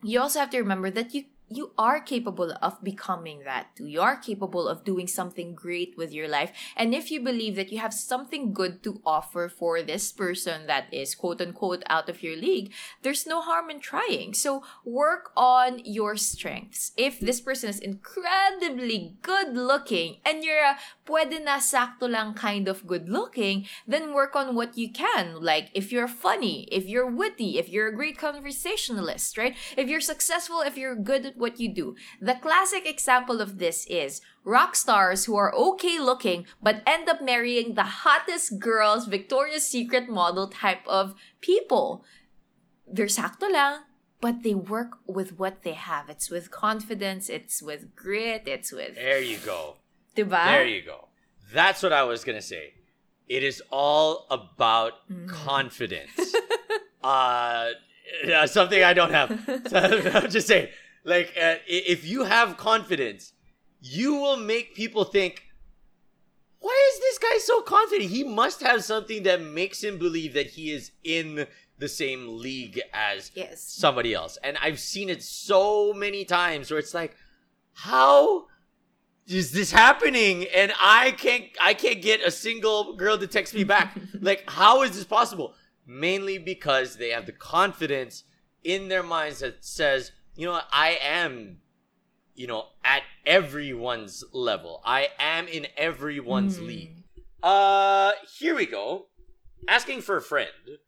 you 0.00 0.20
also 0.20 0.38
have 0.38 0.50
to 0.50 0.62
remember 0.62 0.94
that 0.94 1.12
you 1.12 1.24
you 1.48 1.70
are 1.78 2.00
capable 2.00 2.52
of 2.60 2.82
becoming 2.82 3.44
that 3.44 3.74
too. 3.76 3.86
You 3.86 4.00
are 4.00 4.16
capable 4.16 4.66
of 4.66 4.84
doing 4.84 5.06
something 5.06 5.54
great 5.54 5.94
with 5.96 6.12
your 6.12 6.28
life. 6.28 6.50
And 6.76 6.94
if 6.94 7.10
you 7.10 7.20
believe 7.20 7.54
that 7.56 7.70
you 7.70 7.78
have 7.78 7.94
something 7.94 8.52
good 8.52 8.82
to 8.82 9.00
offer 9.06 9.48
for 9.48 9.82
this 9.82 10.10
person 10.10 10.66
that 10.66 10.92
is 10.92 11.14
quote 11.14 11.40
unquote 11.40 11.84
out 11.88 12.08
of 12.08 12.22
your 12.22 12.36
league, 12.36 12.72
there's 13.02 13.26
no 13.26 13.40
harm 13.40 13.70
in 13.70 13.80
trying. 13.80 14.34
So 14.34 14.64
work 14.84 15.30
on 15.36 15.80
your 15.84 16.16
strengths. 16.16 16.92
If 16.96 17.20
this 17.20 17.40
person 17.40 17.70
is 17.70 17.78
incredibly 17.78 19.14
good 19.22 19.54
looking 19.54 20.16
and 20.24 20.42
you're 20.42 20.64
a 20.64 20.78
pwede 21.06 21.44
na 21.44 21.58
sakto 21.58 22.10
lang 22.10 22.34
kind 22.34 22.66
of 22.66 22.86
good 22.86 23.08
looking, 23.08 23.66
then 23.86 24.12
work 24.12 24.34
on 24.34 24.54
what 24.54 24.76
you 24.76 24.90
can. 24.90 25.40
Like 25.40 25.70
if 25.74 25.92
you're 25.92 26.08
funny, 26.08 26.66
if 26.72 26.86
you're 26.86 27.06
witty, 27.06 27.58
if 27.58 27.68
you're 27.68 27.88
a 27.88 27.94
great 27.94 28.18
conversationalist, 28.18 29.38
right? 29.38 29.54
If 29.76 29.88
you're 29.88 30.02
successful, 30.02 30.60
if 30.60 30.76
you're 30.76 30.96
good 30.96 31.35
at 31.36 31.40
what 31.40 31.60
you 31.60 31.68
do. 31.72 31.94
The 32.20 32.34
classic 32.34 32.86
example 32.88 33.40
of 33.40 33.58
this 33.58 33.86
is 33.88 34.20
rock 34.44 34.74
stars 34.76 35.24
who 35.24 35.36
are 35.36 35.54
okay 35.54 35.98
looking 35.98 36.46
but 36.62 36.82
end 36.86 37.08
up 37.08 37.22
marrying 37.22 37.74
the 37.74 37.82
hottest 38.04 38.58
girls, 38.58 39.06
Victoria's 39.06 39.68
Secret 39.68 40.08
model 40.08 40.48
type 40.48 40.86
of 40.86 41.14
people. 41.40 42.04
They're 42.86 43.06
sakto 43.06 43.50
lang, 43.52 43.80
but 44.20 44.42
they 44.42 44.54
work 44.54 44.98
with 45.06 45.38
what 45.38 45.62
they 45.62 45.74
have. 45.74 46.08
It's 46.08 46.30
with 46.30 46.50
confidence, 46.50 47.28
it's 47.28 47.62
with 47.62 47.94
grit, 47.94 48.42
it's 48.46 48.72
with 48.72 48.94
There 48.94 49.20
you 49.20 49.38
go. 49.38 49.76
diba? 50.16 50.44
There 50.46 50.66
you 50.66 50.82
go. 50.82 51.08
That's 51.52 51.82
what 51.82 51.92
I 51.92 52.02
was 52.04 52.24
gonna 52.24 52.42
say. 52.42 52.74
It 53.28 53.42
is 53.42 53.62
all 53.70 54.26
about 54.30 54.92
Mm. 55.10 55.28
confidence. 55.28 56.34
uh, 57.02 57.70
something 58.46 58.82
I 58.82 58.94
don't 58.94 59.10
have. 59.12 59.28
So, 59.68 59.76
I'm 59.78 60.30
just 60.30 60.46
saying, 60.46 60.68
like, 61.06 61.32
uh, 61.40 61.56
if 61.66 62.04
you 62.04 62.24
have 62.24 62.56
confidence, 62.56 63.32
you 63.80 64.14
will 64.16 64.36
make 64.36 64.74
people 64.74 65.04
think, 65.04 65.44
why 66.58 66.90
is 66.94 67.00
this 67.00 67.18
guy 67.18 67.38
so 67.38 67.62
confident? 67.62 68.10
He 68.10 68.24
must 68.24 68.60
have 68.60 68.82
something 68.82 69.22
that 69.22 69.40
makes 69.40 69.82
him 69.84 69.98
believe 69.98 70.34
that 70.34 70.48
he 70.48 70.72
is 70.72 70.90
in 71.04 71.46
the 71.78 71.88
same 71.88 72.38
league 72.38 72.80
as 72.92 73.30
Yes. 73.34 73.62
somebody 73.62 74.14
else. 74.14 74.36
And 74.42 74.56
I've 74.60 74.80
seen 74.80 75.08
it 75.08 75.22
so 75.22 75.92
many 75.92 76.24
times 76.24 76.70
where 76.70 76.80
it's 76.80 76.94
like, 76.94 77.14
how 77.72 78.46
is 79.28 79.52
this 79.52 79.70
happening? 79.70 80.46
And 80.54 80.72
I 80.80 81.12
can't 81.12 81.44
I 81.60 81.74
can't 81.74 82.02
get 82.02 82.20
a 82.22 82.30
single 82.30 82.96
girl 82.96 83.18
to 83.18 83.26
text 83.26 83.54
me 83.54 83.64
back. 83.64 83.96
like, 84.20 84.44
how 84.50 84.82
is 84.82 84.92
this 84.92 85.04
possible? 85.04 85.54
Mainly 85.86 86.38
because 86.38 86.96
they 86.96 87.10
have 87.10 87.26
the 87.26 87.32
confidence 87.32 88.24
in 88.64 88.88
their 88.88 89.02
minds 89.04 89.40
that 89.40 89.64
says, 89.64 90.10
you 90.36 90.46
know 90.46 90.60
I 90.70 90.98
am, 91.00 91.58
you 92.34 92.46
know, 92.46 92.66
at 92.84 93.02
everyone's 93.24 94.22
level. 94.32 94.80
I 94.84 95.08
am 95.18 95.48
in 95.48 95.66
everyone's 95.76 96.58
Mm. 96.58 96.66
league. 96.66 97.04
Uh 97.42 98.12
here 98.38 98.54
we 98.54 98.66
go. 98.66 99.08
Asking 99.68 100.00
for 100.02 100.16
a 100.16 100.22
friend. 100.22 100.78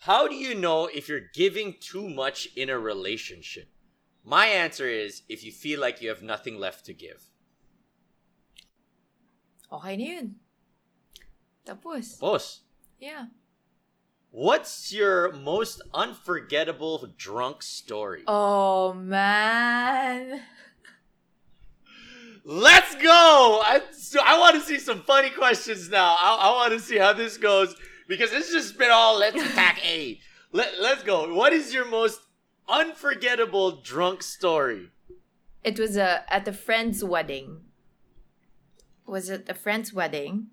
How 0.00 0.28
do 0.28 0.34
you 0.34 0.54
know 0.54 0.86
if 0.86 1.08
you're 1.08 1.28
giving 1.34 1.74
too 1.80 2.08
much 2.08 2.48
in 2.54 2.68
a 2.68 2.78
relationship? 2.78 3.68
My 4.22 4.46
answer 4.46 4.86
is 4.88 5.22
if 5.28 5.42
you 5.44 5.52
feel 5.52 5.80
like 5.80 6.02
you 6.02 6.08
have 6.10 6.22
nothing 6.22 6.58
left 6.58 6.84
to 6.86 6.92
give. 6.92 7.30
Okay 9.72 9.96
na 9.96 10.04
yun. 10.04 10.28
Tapos. 11.66 12.18
Boss, 12.20 12.62
Yeah. 13.00 13.26
What's 14.36 14.92
your 14.92 15.32
most 15.32 15.80
unforgettable 15.94 17.08
drunk 17.16 17.62
story? 17.62 18.22
Oh, 18.26 18.92
man. 18.92 20.42
Let's 22.44 22.94
go! 22.96 23.62
I, 23.64 23.80
so 23.92 24.20
I 24.22 24.38
want 24.38 24.56
to 24.56 24.60
see 24.60 24.78
some 24.78 25.02
funny 25.04 25.30
questions 25.30 25.88
now. 25.88 26.16
I, 26.20 26.36
I 26.42 26.50
want 26.50 26.74
to 26.74 26.80
see 26.80 26.98
how 26.98 27.14
this 27.14 27.38
goes 27.38 27.74
because 28.08 28.30
it's 28.34 28.52
just 28.52 28.76
been 28.76 28.90
all 28.90 29.18
let's 29.18 29.42
attack 29.42 29.80
A. 29.84 30.20
Let, 30.52 30.82
let's 30.82 31.02
go. 31.02 31.34
What 31.34 31.54
is 31.54 31.72
your 31.72 31.86
most 31.86 32.20
unforgettable 32.68 33.80
drunk 33.80 34.22
story? 34.22 34.90
It 35.64 35.78
was 35.78 35.96
a 35.96 36.30
at 36.32 36.46
a 36.46 36.52
friend's 36.52 37.02
wedding. 37.02 37.62
Was 39.06 39.30
it 39.30 39.48
a 39.48 39.54
friend's 39.54 39.92
wedding? 39.94 40.48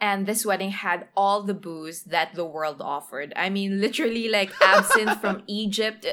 And 0.00 0.26
this 0.26 0.46
wedding 0.46 0.70
had 0.70 1.08
all 1.16 1.42
the 1.42 1.54
booze 1.54 2.02
that 2.04 2.34
the 2.34 2.44
world 2.44 2.80
offered. 2.80 3.32
I 3.34 3.50
mean, 3.50 3.80
literally 3.80 4.28
like 4.28 4.52
absinthe 4.62 5.20
from 5.20 5.42
Egypt, 5.48 6.06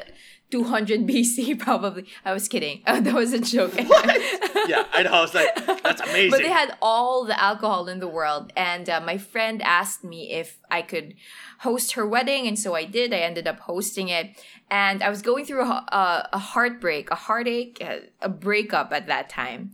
200 0.50 1.01
BC 1.01 1.60
probably. 1.60 2.06
I 2.24 2.34
was 2.34 2.48
kidding. 2.48 2.82
Oh, 2.88 3.00
that 3.01 3.13
was 3.13 3.34
a 3.34 3.39
joke. 3.39 3.74
Yeah, 3.75 4.86
I 4.92 5.04
know. 5.04 5.12
I 5.12 5.22
was 5.22 5.34
like, 5.34 5.54
that's 5.84 6.01
amazing. 6.01 6.32
But 6.32 6.39
they 6.39 6.50
had 6.50 6.75
all 6.82 7.25
the 7.25 7.39
alcohol 7.42 7.88
in 7.88 8.00
the 8.00 8.08
world. 8.08 8.51
And 8.56 8.89
uh, 8.89 9.01
my 9.01 9.18
friend 9.18 9.62
asked 9.62 10.04
me 10.04 10.32
if 10.32 10.60
I 10.72 10.82
could 10.82 11.13
host 11.60 11.94
her 11.94 12.08
wedding. 12.08 12.48
And 12.48 12.58
so 12.58 12.74
I 12.74 12.86
did. 12.86 13.13
I 13.13 13.18
ended 13.18 13.48
up 13.48 13.60
hosting 13.60 14.10
it. 14.10 14.44
And 14.72 15.04
I 15.04 15.10
was 15.10 15.22
going 15.22 15.46
through 15.46 15.62
a, 15.62 15.86
a, 15.89 16.30
a 16.34 16.39
heartbreak, 16.39 17.12
a 17.12 17.15
heartache, 17.15 17.80
a, 17.82 18.01
a 18.22 18.30
breakup 18.30 18.92
at 18.92 19.08
that 19.08 19.30
time. 19.30 19.74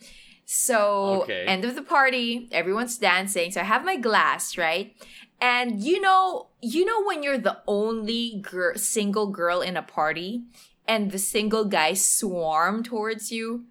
So, 0.54 1.22
Okay. 1.24 1.46
end 1.46 1.64
of 1.64 1.76
the 1.76 1.82
party, 1.82 2.50
everyone's 2.52 2.98
dancing. 2.98 3.52
So 3.52 3.62
I 3.62 3.64
have 3.64 3.86
my 3.86 3.96
glass, 3.96 4.58
right? 4.58 4.94
And 5.40 5.82
you 5.82 6.02
know, 6.02 6.50
you 6.62 6.84
know 6.84 7.06
when 7.06 7.24
you're 7.24 7.38
the 7.38 7.62
only 7.68 8.42
gir- 8.42 8.76
single 8.76 9.28
girl 9.28 9.62
in 9.62 9.78
a 9.78 9.82
party 9.82 10.44
and 10.86 11.12
the 11.12 11.20
single 11.20 11.64
guys 11.64 12.04
swarm 12.04 12.84
towards 12.84 13.32
you? 13.32 13.64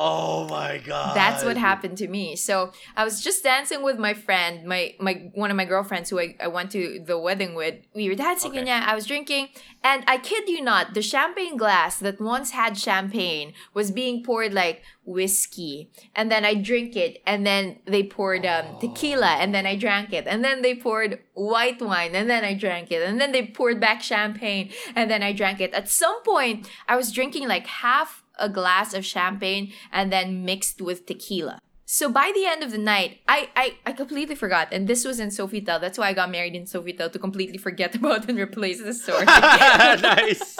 Oh 0.00 0.46
my 0.48 0.78
god. 0.78 1.16
That's 1.16 1.42
what 1.44 1.56
happened 1.56 1.98
to 1.98 2.08
me. 2.08 2.36
So 2.36 2.72
I 2.96 3.02
was 3.04 3.20
just 3.20 3.42
dancing 3.42 3.82
with 3.82 3.98
my 3.98 4.14
friend, 4.14 4.64
my 4.64 4.94
my 5.00 5.30
one 5.34 5.50
of 5.50 5.56
my 5.56 5.64
girlfriends 5.64 6.08
who 6.10 6.20
I, 6.20 6.36
I 6.40 6.48
went 6.48 6.70
to 6.72 7.02
the 7.04 7.18
wedding 7.18 7.54
with. 7.54 7.74
We 7.94 8.08
were 8.08 8.14
dancing 8.14 8.52
Okay. 8.52 8.60
and 8.60 8.68
yeah, 8.68 8.84
I 8.86 8.94
was 8.94 9.06
drinking. 9.06 9.48
And 9.82 10.04
I 10.06 10.18
kid 10.18 10.48
you 10.48 10.60
not, 10.62 10.94
the 10.94 11.02
champagne 11.02 11.56
glass 11.56 11.98
that 11.98 12.20
once 12.20 12.50
had 12.50 12.76
champagne 12.78 13.52
was 13.74 13.90
being 13.90 14.24
poured 14.24 14.52
like 14.52 14.82
whiskey. 15.04 15.90
And 16.14 16.30
then 16.30 16.44
I 16.44 16.54
drink 16.54 16.96
it, 16.96 17.22
and 17.26 17.46
then 17.46 17.78
they 17.86 18.02
poured 18.02 18.44
um, 18.44 18.66
tequila, 18.80 19.36
and 19.42 19.54
then 19.54 19.66
I 19.66 19.76
drank 19.76 20.12
it. 20.12 20.26
And 20.26 20.44
then 20.44 20.62
they 20.62 20.74
poured 20.74 21.20
white 21.34 21.80
wine, 21.80 22.14
and 22.14 22.28
then 22.28 22.44
I 22.44 22.54
drank 22.54 22.90
it. 22.90 23.02
And 23.02 23.20
then 23.20 23.32
they 23.32 23.46
poured 23.46 23.80
back 23.80 24.02
champagne, 24.02 24.70
and 24.94 25.10
then 25.10 25.22
I 25.22 25.32
drank 25.32 25.60
it. 25.60 25.72
At 25.74 25.88
some 25.88 26.22
point, 26.24 26.68
I 26.88 26.96
was 26.96 27.12
drinking 27.12 27.48
like 27.48 27.66
half 27.66 28.24
a 28.38 28.48
glass 28.48 28.94
of 28.94 29.04
champagne 29.04 29.72
and 29.92 30.12
then 30.12 30.44
mixed 30.44 30.80
with 30.80 31.06
tequila. 31.06 31.60
So 31.90 32.10
by 32.10 32.32
the 32.34 32.44
end 32.44 32.62
of 32.62 32.70
the 32.70 32.76
night, 32.76 33.20
I, 33.26 33.48
I, 33.56 33.76
I 33.86 33.92
completely 33.92 34.34
forgot. 34.34 34.68
And 34.72 34.86
this 34.86 35.06
was 35.06 35.18
in 35.18 35.30
Sofitel. 35.30 35.80
That's 35.80 35.96
why 35.96 36.08
I 36.08 36.12
got 36.12 36.30
married 36.30 36.54
in 36.54 36.64
Sofitel 36.64 37.10
to 37.10 37.18
completely 37.18 37.56
forget 37.56 37.94
about 37.94 38.28
and 38.28 38.38
replace 38.38 38.82
the 38.82 38.92
story. 38.92 39.24
Yeah, 39.26 39.96
nice. 40.02 40.58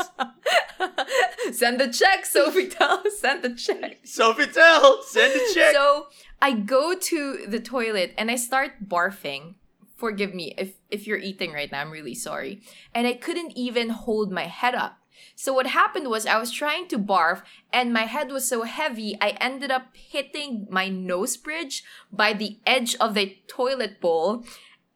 Send 1.53 1.81
the 1.81 1.93
check, 1.93 2.25
Sofitel. 2.25 3.11
Send 3.11 3.43
the 3.43 3.55
check. 3.55 4.03
Sofitel, 4.05 5.03
send 5.03 5.35
the 5.35 5.53
check. 5.53 5.75
So 5.75 6.07
I 6.41 6.53
go 6.53 6.95
to 6.95 7.47
the 7.47 7.61
toilet 7.61 8.15
and 8.17 8.31
I 8.31 8.37
start 8.37 8.89
barfing. 8.89 9.55
Forgive 9.97 10.35
me 10.35 10.55
if 10.57 10.75
if 10.91 11.07
you're 11.07 11.19
eating 11.19 11.53
right 11.53 11.71
now. 11.71 11.81
I'm 11.81 11.91
really 11.91 12.15
sorry. 12.15 12.63
And 12.95 13.07
I 13.07 13.15
couldn't 13.15 13.57
even 13.57 13.91
hold 13.91 14.31
my 14.31 14.45
head 14.45 14.75
up. 14.75 14.98
So 15.35 15.53
what 15.53 15.67
happened 15.69 16.09
was 16.09 16.27
I 16.27 16.39
was 16.39 16.51
trying 16.51 16.89
to 16.89 16.99
barf 16.99 17.43
and 17.73 17.93
my 17.93 18.05
head 18.05 18.31
was 18.31 18.49
so 18.49 18.63
heavy 18.63 19.17
I 19.21 19.31
ended 19.41 19.71
up 19.71 19.89
hitting 19.95 20.67
my 20.71 20.89
nose 20.89 21.37
bridge 21.37 21.85
by 22.13 22.33
the 22.33 22.59
edge 22.67 22.97
of 22.97 23.15
the 23.15 23.37
toilet 23.47 24.01
bowl 24.01 24.45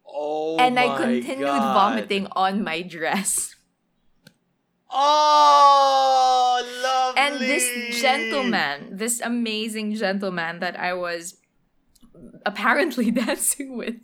oh 0.07 0.57
and 0.59 0.79
I 0.79 0.97
continued 0.97 1.47
God. 1.47 1.75
vomiting 1.75 2.29
on 2.33 2.63
my 2.63 2.83
dress. 2.83 3.57
Oh, 4.95 6.63
lovely. 6.83 7.23
And 7.23 7.41
this 7.41 8.01
gentleman, 8.01 8.97
this 8.97 9.21
amazing 9.23 9.95
gentleman 9.95 10.61
that 10.61 10.79
I 10.79 10.93
was 10.93 11.39
apparently 12.45 13.11
dancing 13.25 13.77
with, 13.77 13.95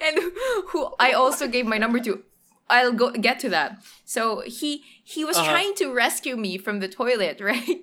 and 0.00 0.32
who 0.68 0.94
I 0.98 1.12
also 1.12 1.48
gave 1.48 1.66
my 1.66 1.76
number 1.76 2.00
to. 2.00 2.22
I'll 2.70 2.92
go 3.02 3.10
get 3.10 3.38
to 3.40 3.48
that. 3.50 3.78
So 4.04 4.40
he 4.46 4.82
he 5.04 5.24
was 5.24 5.36
Uh-huh. 5.36 5.50
trying 5.52 5.74
to 5.82 5.86
rescue 5.92 6.36
me 6.36 6.56
from 6.58 6.80
the 6.80 6.88
toilet, 6.88 7.40
right? 7.52 7.82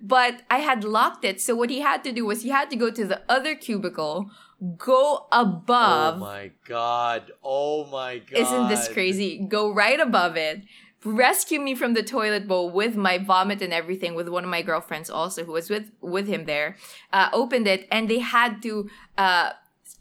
But 0.00 0.34
I 0.50 0.58
had 0.58 0.84
locked 0.84 1.24
it. 1.24 1.40
So 1.40 1.54
what 1.54 1.70
he 1.70 1.80
had 1.80 2.02
to 2.04 2.12
do 2.12 2.24
was 2.26 2.42
he 2.42 2.48
had 2.50 2.68
to 2.70 2.76
go 2.76 2.90
to 2.90 3.04
the 3.12 3.20
other 3.28 3.54
cubicle, 3.54 4.30
go 4.78 5.26
above. 5.30 6.14
Oh 6.16 6.18
my 6.34 6.50
god. 6.66 7.22
Oh 7.44 7.84
my 7.86 8.18
god. 8.18 8.38
Isn't 8.38 8.68
this 8.68 8.88
crazy? 8.88 9.38
Go 9.56 9.72
right 9.72 10.00
above 10.00 10.36
it, 10.36 10.62
rescue 11.04 11.60
me 11.60 11.74
from 11.74 11.94
the 11.94 12.02
toilet 12.02 12.46
bowl 12.46 12.70
with 12.70 12.94
my 12.96 13.18
vomit 13.18 13.60
and 13.62 13.72
everything, 13.72 14.14
with 14.14 14.28
one 14.28 14.44
of 14.44 14.50
my 14.50 14.62
girlfriends 14.62 15.10
also 15.10 15.44
who 15.44 15.52
was 15.52 15.68
with 15.70 15.90
with 16.00 16.26
him 16.28 16.44
there. 16.46 16.76
Uh, 17.12 17.28
opened 17.32 17.66
it 17.66 17.86
and 17.90 18.08
they 18.08 18.20
had 18.20 18.62
to 18.62 18.88
uh, 19.18 19.50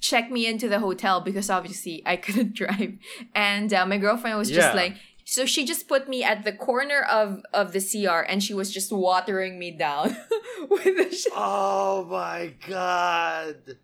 check 0.02 0.30
me 0.32 0.46
into 0.46 0.68
the 0.68 0.80
hotel 0.80 1.22
because 1.22 1.50
obviously 1.50 2.02
I 2.06 2.16
couldn't 2.26 2.54
drive, 2.54 2.98
and 3.34 3.74
uh, 3.74 3.86
my 3.86 3.98
girlfriend 3.98 4.38
was 4.38 4.50
just 4.50 4.74
Yeah. 4.74 4.82
like. 4.82 4.96
So 5.24 5.46
she 5.46 5.66
just 5.66 5.88
put 5.88 6.10
me 6.10 6.24
at 6.24 6.44
the 6.44 6.52
corner 6.52 7.02
of 7.04 7.42
of 7.54 7.72
the 7.72 7.80
CR 7.80 8.22
and 8.30 8.44
she 8.44 8.54
was 8.54 8.70
just 8.74 8.92
watering 8.92 9.58
me 9.60 9.72
down 9.72 10.18
with 10.70 10.84
the 10.98 11.16
sh- 11.16 11.28
Oh 11.34 12.06
my 12.10 12.54
god. 12.68 13.78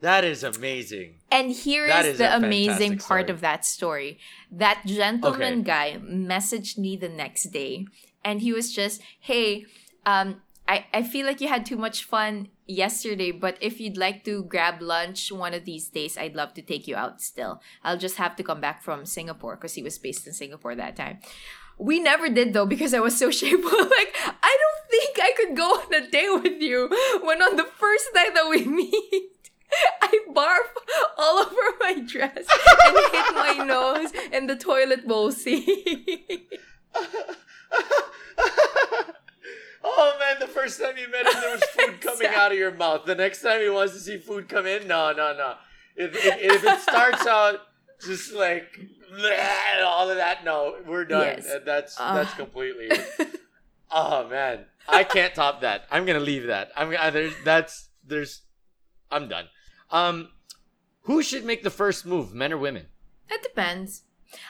That 0.00 0.24
is 0.24 0.42
amazing. 0.42 1.16
And 1.30 1.50
here 1.52 1.86
That 1.86 2.06
is 2.06 2.12
is 2.14 2.18
the 2.18 2.34
amazing 2.34 2.98
part 2.98 3.26
story. 3.26 3.30
of 3.34 3.40
that 3.42 3.64
story. 3.66 4.18
That 4.50 4.80
gentleman 4.86 5.60
Okay. 5.60 5.62
guy 5.62 6.00
messaged 6.02 6.78
me 6.78 6.96
the 6.96 7.10
next 7.10 7.44
day 7.52 7.86
and 8.24 8.40
he 8.40 8.52
was 8.52 8.72
just, 8.72 9.02
hey, 9.20 9.66
um, 10.06 10.40
I, 10.70 10.86
I 10.94 11.02
feel 11.02 11.26
like 11.26 11.40
you 11.40 11.48
had 11.48 11.66
too 11.66 11.76
much 11.76 12.04
fun 12.04 12.46
yesterday, 12.68 13.32
but 13.32 13.58
if 13.60 13.80
you'd 13.80 13.96
like 13.96 14.22
to 14.22 14.44
grab 14.44 14.80
lunch 14.80 15.32
one 15.32 15.52
of 15.52 15.64
these 15.64 15.88
days, 15.88 16.16
I'd 16.16 16.36
love 16.36 16.54
to 16.54 16.62
take 16.62 16.86
you 16.86 16.94
out 16.94 17.20
still. 17.20 17.60
I'll 17.82 17.98
just 17.98 18.18
have 18.18 18.36
to 18.36 18.44
come 18.44 18.60
back 18.60 18.80
from 18.80 19.04
Singapore 19.04 19.56
because 19.56 19.74
he 19.74 19.82
was 19.82 19.98
based 19.98 20.28
in 20.28 20.32
Singapore 20.32 20.76
that 20.76 20.94
time. 20.94 21.18
We 21.76 21.98
never 21.98 22.28
did 22.28 22.52
though 22.52 22.66
because 22.66 22.94
I 22.94 23.00
was 23.00 23.18
so 23.18 23.30
shameful. 23.40 23.78
like, 23.80 24.14
I 24.14 24.58
don't 24.62 24.90
think 24.90 25.18
I 25.20 25.32
could 25.36 25.56
go 25.56 25.70
on 25.70 25.92
a 25.92 26.08
date 26.08 26.40
with 26.40 26.62
you 26.62 26.88
when 27.24 27.42
on 27.42 27.56
the 27.56 27.64
first 27.64 28.06
night 28.14 28.34
that 28.34 28.48
we 28.48 28.64
meet, 28.80 29.50
I 30.00 30.20
barf 30.32 30.70
all 31.18 31.38
over 31.38 31.76
my 31.80 31.94
dress 32.06 32.46
and 32.86 32.96
hit 33.12 33.34
my 33.34 33.64
nose 33.66 34.12
in 34.32 34.46
the 34.46 34.54
toilet 34.54 35.08
bowl 35.08 35.32
seat. 35.32 36.48
Oh 39.96 40.16
man, 40.18 40.36
the 40.40 40.46
first 40.46 40.80
time 40.80 40.96
you 40.96 41.10
met 41.10 41.26
him, 41.26 41.40
there 41.40 41.52
was 41.52 41.62
food 41.64 42.00
coming 42.00 42.28
out 42.28 42.52
of 42.52 42.58
your 42.58 42.72
mouth. 42.72 43.04
The 43.04 43.14
next 43.14 43.42
time 43.42 43.60
he 43.60 43.68
wants 43.68 43.92
to 43.94 44.00
see 44.00 44.18
food 44.18 44.48
come 44.48 44.66
in, 44.66 44.86
no, 44.86 45.12
no, 45.12 45.36
no. 45.36 45.54
If, 45.96 46.14
if, 46.14 46.36
if 46.40 46.64
it 46.64 46.80
starts 46.88 47.26
out 47.26 47.60
just 48.04 48.32
like 48.32 48.64
bleh, 49.12 49.82
all 49.84 50.08
of 50.10 50.16
that, 50.16 50.44
no, 50.44 50.76
we're 50.86 51.04
done. 51.04 51.36
Yes. 51.38 51.46
Uh, 51.48 51.60
That's 51.64 51.96
Uh. 52.00 52.14
that's 52.14 52.34
completely. 52.34 52.90
oh 53.90 54.28
man. 54.28 54.66
I 54.88 55.04
can't 55.04 55.34
top 55.34 55.60
that. 55.60 55.84
I'm 55.90 56.06
gonna 56.06 56.20
leave 56.20 56.46
that. 56.46 56.70
I'm 56.76 56.90
gonna 56.90 57.10
there's 57.10 57.34
that's 57.44 57.90
there's 58.06 58.42
I'm 59.10 59.28
done. 59.28 59.46
Um 59.90 60.30
who 61.02 61.22
should 61.22 61.44
make 61.44 61.62
the 61.62 61.70
first 61.70 62.06
move, 62.06 62.32
men 62.34 62.52
or 62.52 62.58
women? 62.58 62.86
It 63.28 63.42
depends. 63.42 64.02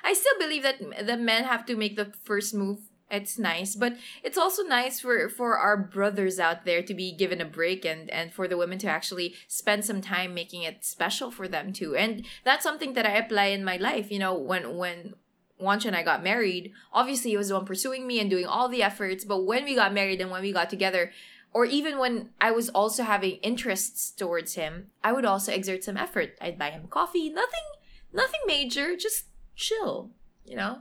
I 0.04 0.12
still 0.14 0.38
believe 0.38 0.62
that 0.62 0.78
the 1.06 1.16
men 1.16 1.44
have 1.44 1.64
to 1.66 1.76
make 1.76 1.96
the 1.96 2.12
first 2.24 2.54
move. 2.54 2.89
It's 3.10 3.38
nice, 3.38 3.74
but 3.74 3.96
it's 4.22 4.38
also 4.38 4.62
nice 4.62 5.00
for 5.00 5.28
for 5.28 5.58
our 5.58 5.76
brothers 5.76 6.38
out 6.38 6.64
there 6.64 6.82
to 6.82 6.94
be 6.94 7.10
given 7.12 7.40
a 7.40 7.44
break 7.44 7.84
and 7.84 8.08
and 8.10 8.32
for 8.32 8.46
the 8.46 8.56
women 8.56 8.78
to 8.78 8.88
actually 8.88 9.34
spend 9.48 9.84
some 9.84 10.00
time 10.00 10.32
making 10.32 10.62
it 10.62 10.84
special 10.84 11.30
for 11.30 11.48
them 11.48 11.72
too. 11.72 11.96
And 11.96 12.24
that's 12.44 12.62
something 12.62 12.92
that 12.94 13.06
I 13.06 13.16
apply 13.16 13.46
in 13.46 13.64
my 13.64 13.76
life. 13.76 14.12
You 14.12 14.20
know, 14.20 14.34
when 14.34 14.76
when 14.76 15.14
Juancho 15.60 15.86
and 15.86 15.96
I 15.96 16.02
got 16.02 16.22
married, 16.22 16.72
obviously 16.92 17.32
he 17.32 17.36
was 17.36 17.48
the 17.48 17.54
one 17.54 17.64
pursuing 17.66 18.06
me 18.06 18.20
and 18.20 18.30
doing 18.30 18.46
all 18.46 18.68
the 18.68 18.82
efforts. 18.82 19.24
But 19.24 19.44
when 19.44 19.64
we 19.64 19.74
got 19.74 19.92
married 19.92 20.20
and 20.20 20.30
when 20.30 20.42
we 20.42 20.52
got 20.52 20.70
together, 20.70 21.10
or 21.52 21.64
even 21.64 21.98
when 21.98 22.30
I 22.40 22.52
was 22.52 22.68
also 22.68 23.02
having 23.02 23.36
interests 23.42 24.12
towards 24.12 24.54
him, 24.54 24.90
I 25.02 25.12
would 25.12 25.24
also 25.24 25.52
exert 25.52 25.82
some 25.82 25.96
effort. 25.96 26.36
I'd 26.40 26.58
buy 26.58 26.70
him 26.70 26.86
coffee, 26.88 27.28
nothing, 27.28 27.66
nothing 28.12 28.40
major, 28.46 28.96
just 28.96 29.24
chill, 29.56 30.10
you 30.46 30.56
know. 30.56 30.78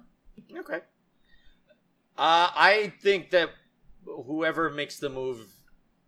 Okay. 0.56 0.80
Uh, 2.20 2.52
I 2.54 2.92
think 3.00 3.30
that 3.32 3.52
whoever 4.04 4.70
makes 4.70 5.00
the 5.00 5.08
move, 5.08 5.40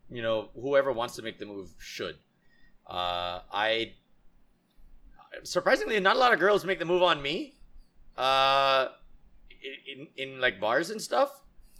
you 0.10 0.22
know, 0.22 0.50
whoever 0.60 0.92
wants 0.92 1.16
to 1.16 1.22
make 1.22 1.40
the 1.40 1.46
move 1.46 1.72
should. 1.80 2.16
Uh, 2.86 3.40
I 3.48 3.94
surprisingly, 5.44 5.98
not 6.02 6.18
a 6.18 6.20
lot 6.20 6.34
of 6.34 6.40
girls 6.40 6.66
make 6.66 6.80
the 6.80 6.86
move 6.86 7.02
on 7.02 7.22
me. 7.22 7.56
Uh, 8.18 8.90
in 9.88 10.08
in 10.18 10.42
like 10.42 10.60
bars 10.60 10.90
and 10.90 11.02
stuff, 11.02 11.32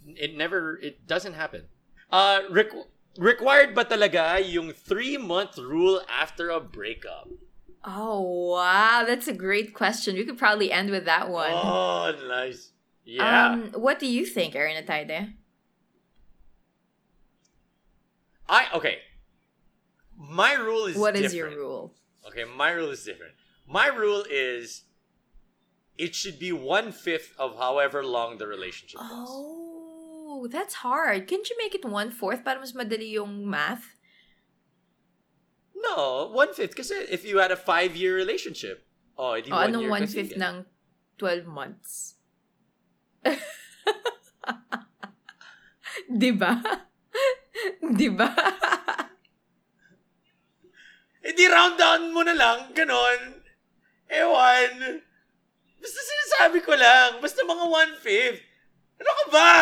it 0.06 0.34
never, 0.34 0.78
it 0.80 1.06
doesn't 1.06 1.34
happen. 1.34 1.68
Uh, 2.10 2.40
requ- 2.50 2.88
required 3.18 3.74
ba 3.74 3.84
talaga 3.84 4.40
yung 4.40 4.72
three 4.72 5.18
month 5.18 5.58
rule 5.58 6.00
after 6.08 6.48
a 6.48 6.58
breakup? 6.58 7.28
Oh 7.84 8.56
wow, 8.56 9.04
that's 9.06 9.28
a 9.28 9.36
great 9.36 9.74
question. 9.74 10.16
We 10.16 10.24
could 10.24 10.38
probably 10.38 10.72
end 10.72 10.88
with 10.88 11.04
that 11.04 11.28
one. 11.28 11.52
Oh, 11.52 12.14
nice. 12.28 12.71
Yeah. 13.04 13.50
Um, 13.52 13.72
what 13.74 13.98
do 13.98 14.06
you 14.06 14.24
think, 14.24 14.54
Aaron 14.54 14.82
Atayde? 14.82 15.34
I 18.48 18.66
okay. 18.74 18.98
My 20.16 20.52
rule 20.52 20.86
is 20.86 20.96
What 20.96 21.14
different. 21.14 21.26
is 21.26 21.34
your 21.34 21.50
rule? 21.50 21.94
Okay, 22.28 22.44
my 22.44 22.70
rule 22.70 22.90
is 22.90 23.02
different. 23.04 23.32
My 23.66 23.86
rule 23.86 24.24
is 24.30 24.84
it 25.98 26.14
should 26.14 26.38
be 26.38 26.52
one 26.52 26.92
fifth 26.92 27.34
of 27.38 27.58
however 27.58 28.04
long 28.04 28.38
the 28.38 28.46
relationship 28.46 29.00
was. 29.00 29.28
Oh, 29.30 30.48
that's 30.50 30.74
hard. 30.74 31.26
Can't 31.26 31.48
you 31.48 31.56
make 31.58 31.74
it 31.74 31.84
one 31.84 32.10
fourth 32.10 32.44
para 32.44 32.60
mas 32.60 32.72
madali 32.72 33.12
yung 33.12 33.48
math? 33.48 33.96
No, 35.74 36.30
one 36.32 36.54
fifth. 36.54 36.70
Because 36.70 36.90
if 36.90 37.24
you 37.24 37.38
had 37.38 37.50
a 37.50 37.56
five 37.56 37.96
year 37.96 38.14
relationship, 38.14 38.86
oh, 39.18 39.34
edi 39.34 39.50
O 39.50 39.56
one 39.56 39.72
anong 39.72 39.80
year 39.82 39.90
one 39.90 40.06
fifth 40.06 40.36
ng 40.36 40.64
12 41.18 41.46
months? 41.46 42.14
Diba? 46.22 46.62
diba? 47.94 48.28
Edi 51.22 51.46
round 51.46 51.78
down 51.78 52.10
mo 52.10 52.26
na 52.26 52.34
lang, 52.34 52.74
ganon. 52.74 53.42
Ewan. 54.10 55.00
Basta 55.78 56.00
sinasabi 56.02 56.58
ko 56.66 56.74
lang. 56.74 57.22
Basta 57.22 57.46
mga 57.46 57.66
one 57.70 57.94
fifth. 58.02 58.42
Ano 58.98 59.10
ka 59.10 59.24
ba? 59.30 59.54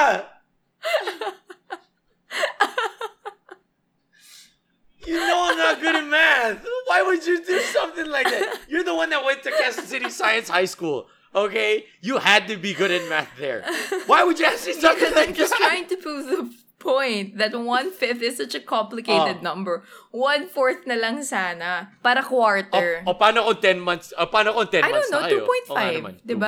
You 5.07 5.17
know 5.17 5.49
I'm 5.51 5.59
not 5.59 5.81
good 5.81 5.97
at 5.97 6.07
math. 6.07 6.65
Why 6.87 7.03
would 7.03 7.25
you 7.27 7.45
do 7.45 7.59
something 7.73 8.07
like 8.07 8.29
that? 8.29 8.61
You're 8.69 8.85
the 8.85 8.95
one 8.95 9.11
that 9.11 9.25
went 9.25 9.43
to 9.45 9.51
Quezon 9.51 9.85
City 9.85 10.11
Science 10.11 10.49
High 10.49 10.67
School. 10.67 11.09
Okay? 11.35 11.87
You 12.01 12.19
had 12.19 12.49
to 12.49 12.57
be 12.57 12.75
good 12.75 12.91
at 12.91 13.09
math 13.09 13.31
there. 13.39 13.63
Why 14.07 14.25
would 14.25 14.39
you 14.39 14.47
ask 14.47 14.67
me 14.67 14.73
something 14.79 15.15
like 15.15 15.29
I'm 15.31 15.35
just 15.35 15.53
that? 15.53 15.63
trying 15.63 15.87
to 15.87 15.97
prove 15.97 16.27
the 16.27 16.51
point 16.81 17.39
that 17.39 17.55
one 17.55 17.93
fifth 17.93 18.23
is 18.23 18.39
such 18.39 18.55
a 18.55 18.61
complicated 18.61 19.39
Oh. 19.39 19.47
number. 19.47 19.85
One 20.11 20.49
fourth 20.49 20.89
na 20.89 20.97
lang 20.97 21.23
sana. 21.23 21.93
Para 22.03 22.25
quarter. 22.25 23.05
O, 23.07 23.13
o 23.13 23.15
paano 23.15 23.47
kung 23.47 23.61
10 23.63 23.79
months? 23.79 24.11
O 24.19 24.27
paano 24.27 24.57
kung 24.57 24.67
10 24.67 24.83
I 24.83 24.91
months 24.91 25.07
I 25.07 25.15
don't 25.15 25.23
know, 25.23 25.23
na 25.23 25.29
kayo? 25.29 25.47
2.5, 25.71 26.03
naman, 26.03 26.15
two. 26.27 26.41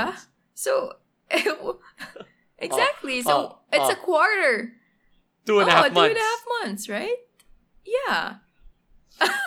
So, 0.55 0.73
exactly. 2.59 3.21
Oh, 3.21 3.29
so, 3.29 3.35
oh, 3.37 3.59
it's 3.71 3.91
oh. 3.93 3.97
a 3.97 4.01
quarter. 4.03 4.73
Two 5.47 5.61
and 5.61 5.69
a 5.69 5.73
oh, 5.73 5.77
half 5.77 5.93
months. 5.93 6.11
and 6.11 6.19
a 6.19 6.27
half 6.27 6.43
months, 6.59 6.83
right? 6.89 7.21
Yeah. 7.87 8.43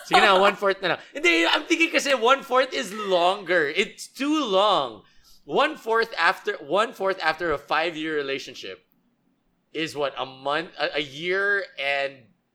Sige 0.06 0.20
na, 0.22 0.38
one-fourth 0.48 0.82
na 0.82 0.96
lang. 0.96 1.00
Hindi, 1.12 1.48
I'm 1.48 1.64
thinking 1.66 1.92
kasi 1.92 2.14
one-fourth 2.14 2.72
is 2.74 2.94
longer. 2.94 3.72
It's 3.74 4.08
too 4.08 4.44
long. 4.44 5.04
One-fourth 5.46 6.14
after, 6.18 6.54
one-fourth 6.58 7.20
after 7.22 7.52
a 7.54 7.58
five-year 7.58 8.16
relationship 8.16 8.86
is 9.74 9.96
what, 9.96 10.14
a 10.18 10.26
month, 10.26 10.72
a, 10.80 10.98
a 10.98 11.02
year 11.02 11.64
and 11.80 12.14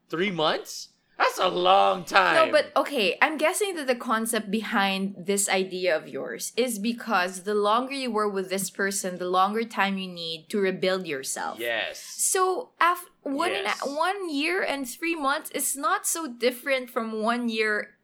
three 0.09 0.31
months? 0.31 0.89
That's 1.17 1.37
a 1.39 1.47
long 1.49 2.03
time. 2.03 2.47
No, 2.47 2.51
but 2.51 2.71
okay, 2.75 3.15
I'm 3.21 3.37
guessing 3.37 3.75
that 3.75 3.85
the 3.85 3.95
concept 3.95 4.49
behind 4.49 5.15
this 5.17 5.47
idea 5.47 5.95
of 5.95 6.07
yours 6.07 6.51
is 6.57 6.79
because 6.79 7.43
the 7.43 7.53
longer 7.53 7.93
you 7.93 8.09
were 8.11 8.27
with 8.27 8.49
this 8.49 8.71
person, 8.71 9.19
the 9.19 9.29
longer 9.29 9.63
time 9.63 9.99
you 9.99 10.07
need 10.07 10.47
to 10.49 10.59
rebuild 10.59 11.05
yourself. 11.05 11.59
Yes. 11.59 11.99
So, 12.17 12.71
after 12.79 13.07
one 13.21 13.51
Yes. 13.51 13.79
one 13.85 14.33
year 14.33 14.63
and 14.63 14.89
three 14.89 15.15
months 15.15 15.51
is 15.51 15.77
not 15.77 16.07
so 16.07 16.27
different 16.27 16.89
from 16.89 17.21
one 17.21 17.49
year 17.49 17.99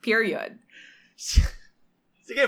period. 0.00 0.60
Sige, 1.18 2.46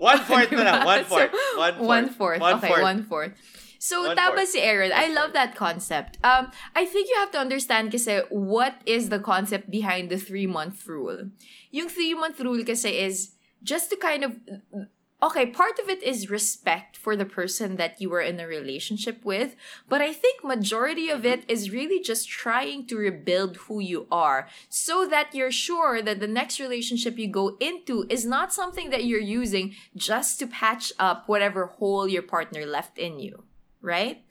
four, 0.00 0.16
one-fourth 0.16 0.50
na 0.56 0.64
lang. 0.64 0.86
One-fourth. 0.88 1.30
So, 1.30 1.60
One-fourth. 1.60 2.40
One 2.40 2.60
fourth. 2.60 2.64
Okay, 2.64 2.82
one 2.82 3.02
fourth. 3.04 3.32
So, 3.80 4.08
One 4.08 4.16
tama 4.16 4.44
fourth. 4.44 4.48
si 4.48 4.60
Aaron. 4.60 4.92
I 4.92 5.08
love 5.08 5.32
that 5.32 5.56
concept. 5.56 6.16
Um, 6.24 6.52
I 6.76 6.84
think 6.84 7.08
you 7.08 7.16
have 7.16 7.32
to 7.32 7.40
understand 7.40 7.92
kasi 7.92 8.20
what 8.28 8.76
is 8.84 9.08
the 9.08 9.20
concept 9.20 9.72
behind 9.72 10.08
the 10.08 10.20
three-month 10.20 10.84
rule. 10.88 11.28
Yung 11.72 11.88
three-month 11.88 12.40
rule 12.40 12.64
kasi 12.64 12.96
is 13.00 13.36
just 13.64 13.88
to 13.88 13.96
kind 13.96 14.24
of... 14.24 14.36
Okay, 15.22 15.44
part 15.44 15.78
of 15.78 15.90
it 15.90 16.02
is 16.02 16.30
respect 16.30 16.96
for 16.96 17.14
the 17.14 17.26
person 17.26 17.76
that 17.76 18.00
you 18.00 18.08
were 18.08 18.22
in 18.22 18.40
a 18.40 18.46
relationship 18.46 19.22
with, 19.22 19.54
but 19.86 20.00
I 20.00 20.14
think 20.14 20.42
majority 20.42 21.10
of 21.10 21.26
it 21.26 21.44
is 21.46 21.70
really 21.70 22.00
just 22.00 22.26
trying 22.26 22.86
to 22.86 22.96
rebuild 22.96 23.58
who 23.68 23.80
you 23.80 24.06
are 24.10 24.48
so 24.70 25.06
that 25.06 25.34
you're 25.34 25.52
sure 25.52 26.00
that 26.00 26.20
the 26.20 26.26
next 26.26 26.58
relationship 26.58 27.18
you 27.18 27.28
go 27.28 27.58
into 27.60 28.06
is 28.08 28.24
not 28.24 28.54
something 28.54 28.88
that 28.90 29.04
you're 29.04 29.20
using 29.20 29.74
just 29.94 30.38
to 30.38 30.46
patch 30.46 30.90
up 30.98 31.28
whatever 31.28 31.66
hole 31.66 32.08
your 32.08 32.22
partner 32.22 32.64
left 32.64 32.96
in 32.96 33.20
you, 33.20 33.44
right? 33.82 34.24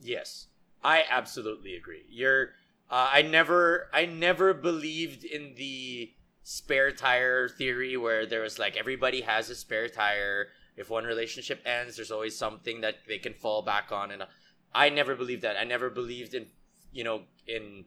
Yes, 0.00 0.46
I 0.84 1.02
absolutely 1.10 1.74
agree. 1.74 2.04
You're. 2.08 2.50
Uh, 2.88 3.08
I 3.10 3.22
never, 3.22 3.88
I 3.92 4.04
never 4.04 4.52
believed 4.52 5.24
in 5.24 5.54
the 5.56 6.12
spare 6.44 6.90
tire 6.92 7.48
theory 7.48 7.96
where 7.96 8.26
there 8.26 8.40
was 8.42 8.58
like 8.58 8.76
everybody 8.76 9.20
has 9.22 9.50
a 9.50 9.54
spare 9.54 9.88
tire. 9.88 10.48
If 10.76 10.88
one 10.90 11.04
relationship 11.04 11.60
ends, 11.66 11.96
there's 11.96 12.10
always 12.10 12.36
something 12.36 12.80
that 12.80 12.96
they 13.06 13.18
can 13.18 13.34
fall 13.34 13.62
back 13.62 13.92
on, 13.92 14.10
and 14.10 14.22
uh, 14.22 14.26
I 14.74 14.88
never 14.88 15.14
believed 15.14 15.42
that. 15.42 15.56
I 15.58 15.64
never 15.64 15.90
believed 15.90 16.32
in, 16.34 16.46
you 16.92 17.04
know, 17.04 17.22
in 17.46 17.84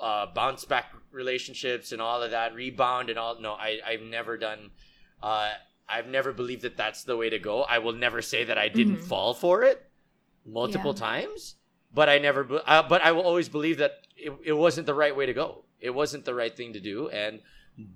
uh, 0.00 0.26
bounce 0.32 0.64
back 0.64 0.92
relationships 1.10 1.90
and 1.90 2.00
all 2.00 2.22
of 2.22 2.30
that, 2.30 2.54
rebound 2.54 3.10
and 3.10 3.18
all. 3.18 3.40
No, 3.40 3.52
I, 3.54 3.80
I've 3.84 4.02
never 4.02 4.36
done. 4.38 4.70
Uh, 5.20 5.50
I've 5.88 6.06
never 6.06 6.32
believed 6.32 6.62
that 6.62 6.76
that's 6.76 7.02
the 7.02 7.16
way 7.16 7.30
to 7.30 7.38
go. 7.40 7.62
I 7.62 7.78
will 7.78 7.94
never 7.94 8.22
say 8.22 8.44
that 8.44 8.56
I 8.58 8.68
didn't 8.68 8.98
Mhm. 8.98 9.04
fall 9.08 9.34
for 9.34 9.64
it 9.64 9.90
multiple 10.46 10.92
Yeah. 10.94 11.00
times, 11.00 11.56
but 11.92 12.08
I 12.08 12.18
never. 12.18 12.46
Uh, 12.64 12.84
but 12.88 13.02
I 13.02 13.10
will 13.10 13.22
always 13.22 13.48
believe 13.48 13.78
that 13.78 14.06
it, 14.16 14.32
it 14.44 14.52
wasn't 14.52 14.86
the 14.86 14.94
right 14.94 15.16
way 15.16 15.26
to 15.26 15.32
go. 15.34 15.64
It 15.80 15.90
wasn't 15.90 16.24
the 16.24 16.34
right 16.34 16.54
thing 16.56 16.74
to 16.74 16.80
do, 16.80 17.08
and 17.08 17.40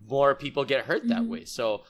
more 0.08 0.34
people 0.34 0.64
get 0.64 0.84
hurt 0.86 1.06
that 1.08 1.22
Mhm. 1.22 1.28
way. 1.28 1.44
So, 1.44 1.84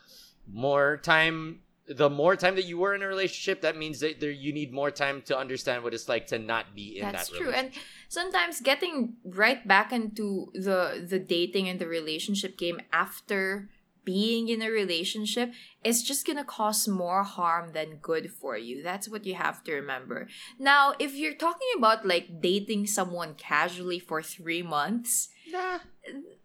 more 0.47 0.97
time. 0.97 1.61
The 1.87 2.09
more 2.09 2.37
time 2.37 2.55
that 2.55 2.65
you 2.65 2.79
were 2.79 2.95
in 2.95 3.03
a 3.03 3.09
relationship, 3.09 3.61
that 3.63 3.77
means 3.77 4.01
that 4.01 4.21
there, 4.21 4.31
you 4.31 4.53
need 4.53 4.73
more 4.73 4.91
time 4.91 5.21
to 5.23 5.37
understand 5.37 5.83
what 5.83 5.93
it's 5.93 6.09
like 6.09 6.29
to 6.29 6.39
not 6.39 6.75
be 6.75 6.97
in 6.99 7.03
That's 7.11 7.29
that 7.29 7.35
That's 7.35 7.39
true. 7.39 7.53
And 7.53 7.73
sometimes 8.09 8.61
getting 8.61 9.17
right 9.25 9.67
back 9.67 9.93
into 9.93 10.51
the 10.55 11.05
the 11.07 11.19
dating 11.19 11.69
and 11.69 11.81
the 11.81 11.89
relationship 11.89 12.57
game 12.57 12.81
after 12.93 13.69
being 14.05 14.49
in 14.49 14.63
a 14.63 14.71
relationship 14.71 15.53
is 15.85 16.03
just 16.03 16.27
gonna 16.27 16.45
cause 16.45 16.89
more 16.89 17.23
harm 17.25 17.73
than 17.73 17.97
good 17.97 18.33
for 18.33 18.57
you. 18.57 18.83
That's 18.83 19.09
what 19.09 19.27
you 19.27 19.35
have 19.35 19.63
to 19.65 19.73
remember. 19.75 20.29
Now, 20.59 20.95
if 20.99 21.15
you're 21.15 21.35
talking 21.35 21.69
about 21.77 22.07
like 22.07 22.41
dating 22.41 22.87
someone 22.87 23.35
casually 23.35 23.99
for 23.99 24.23
three 24.23 24.63
months, 24.63 25.29
Nah. 25.53 25.79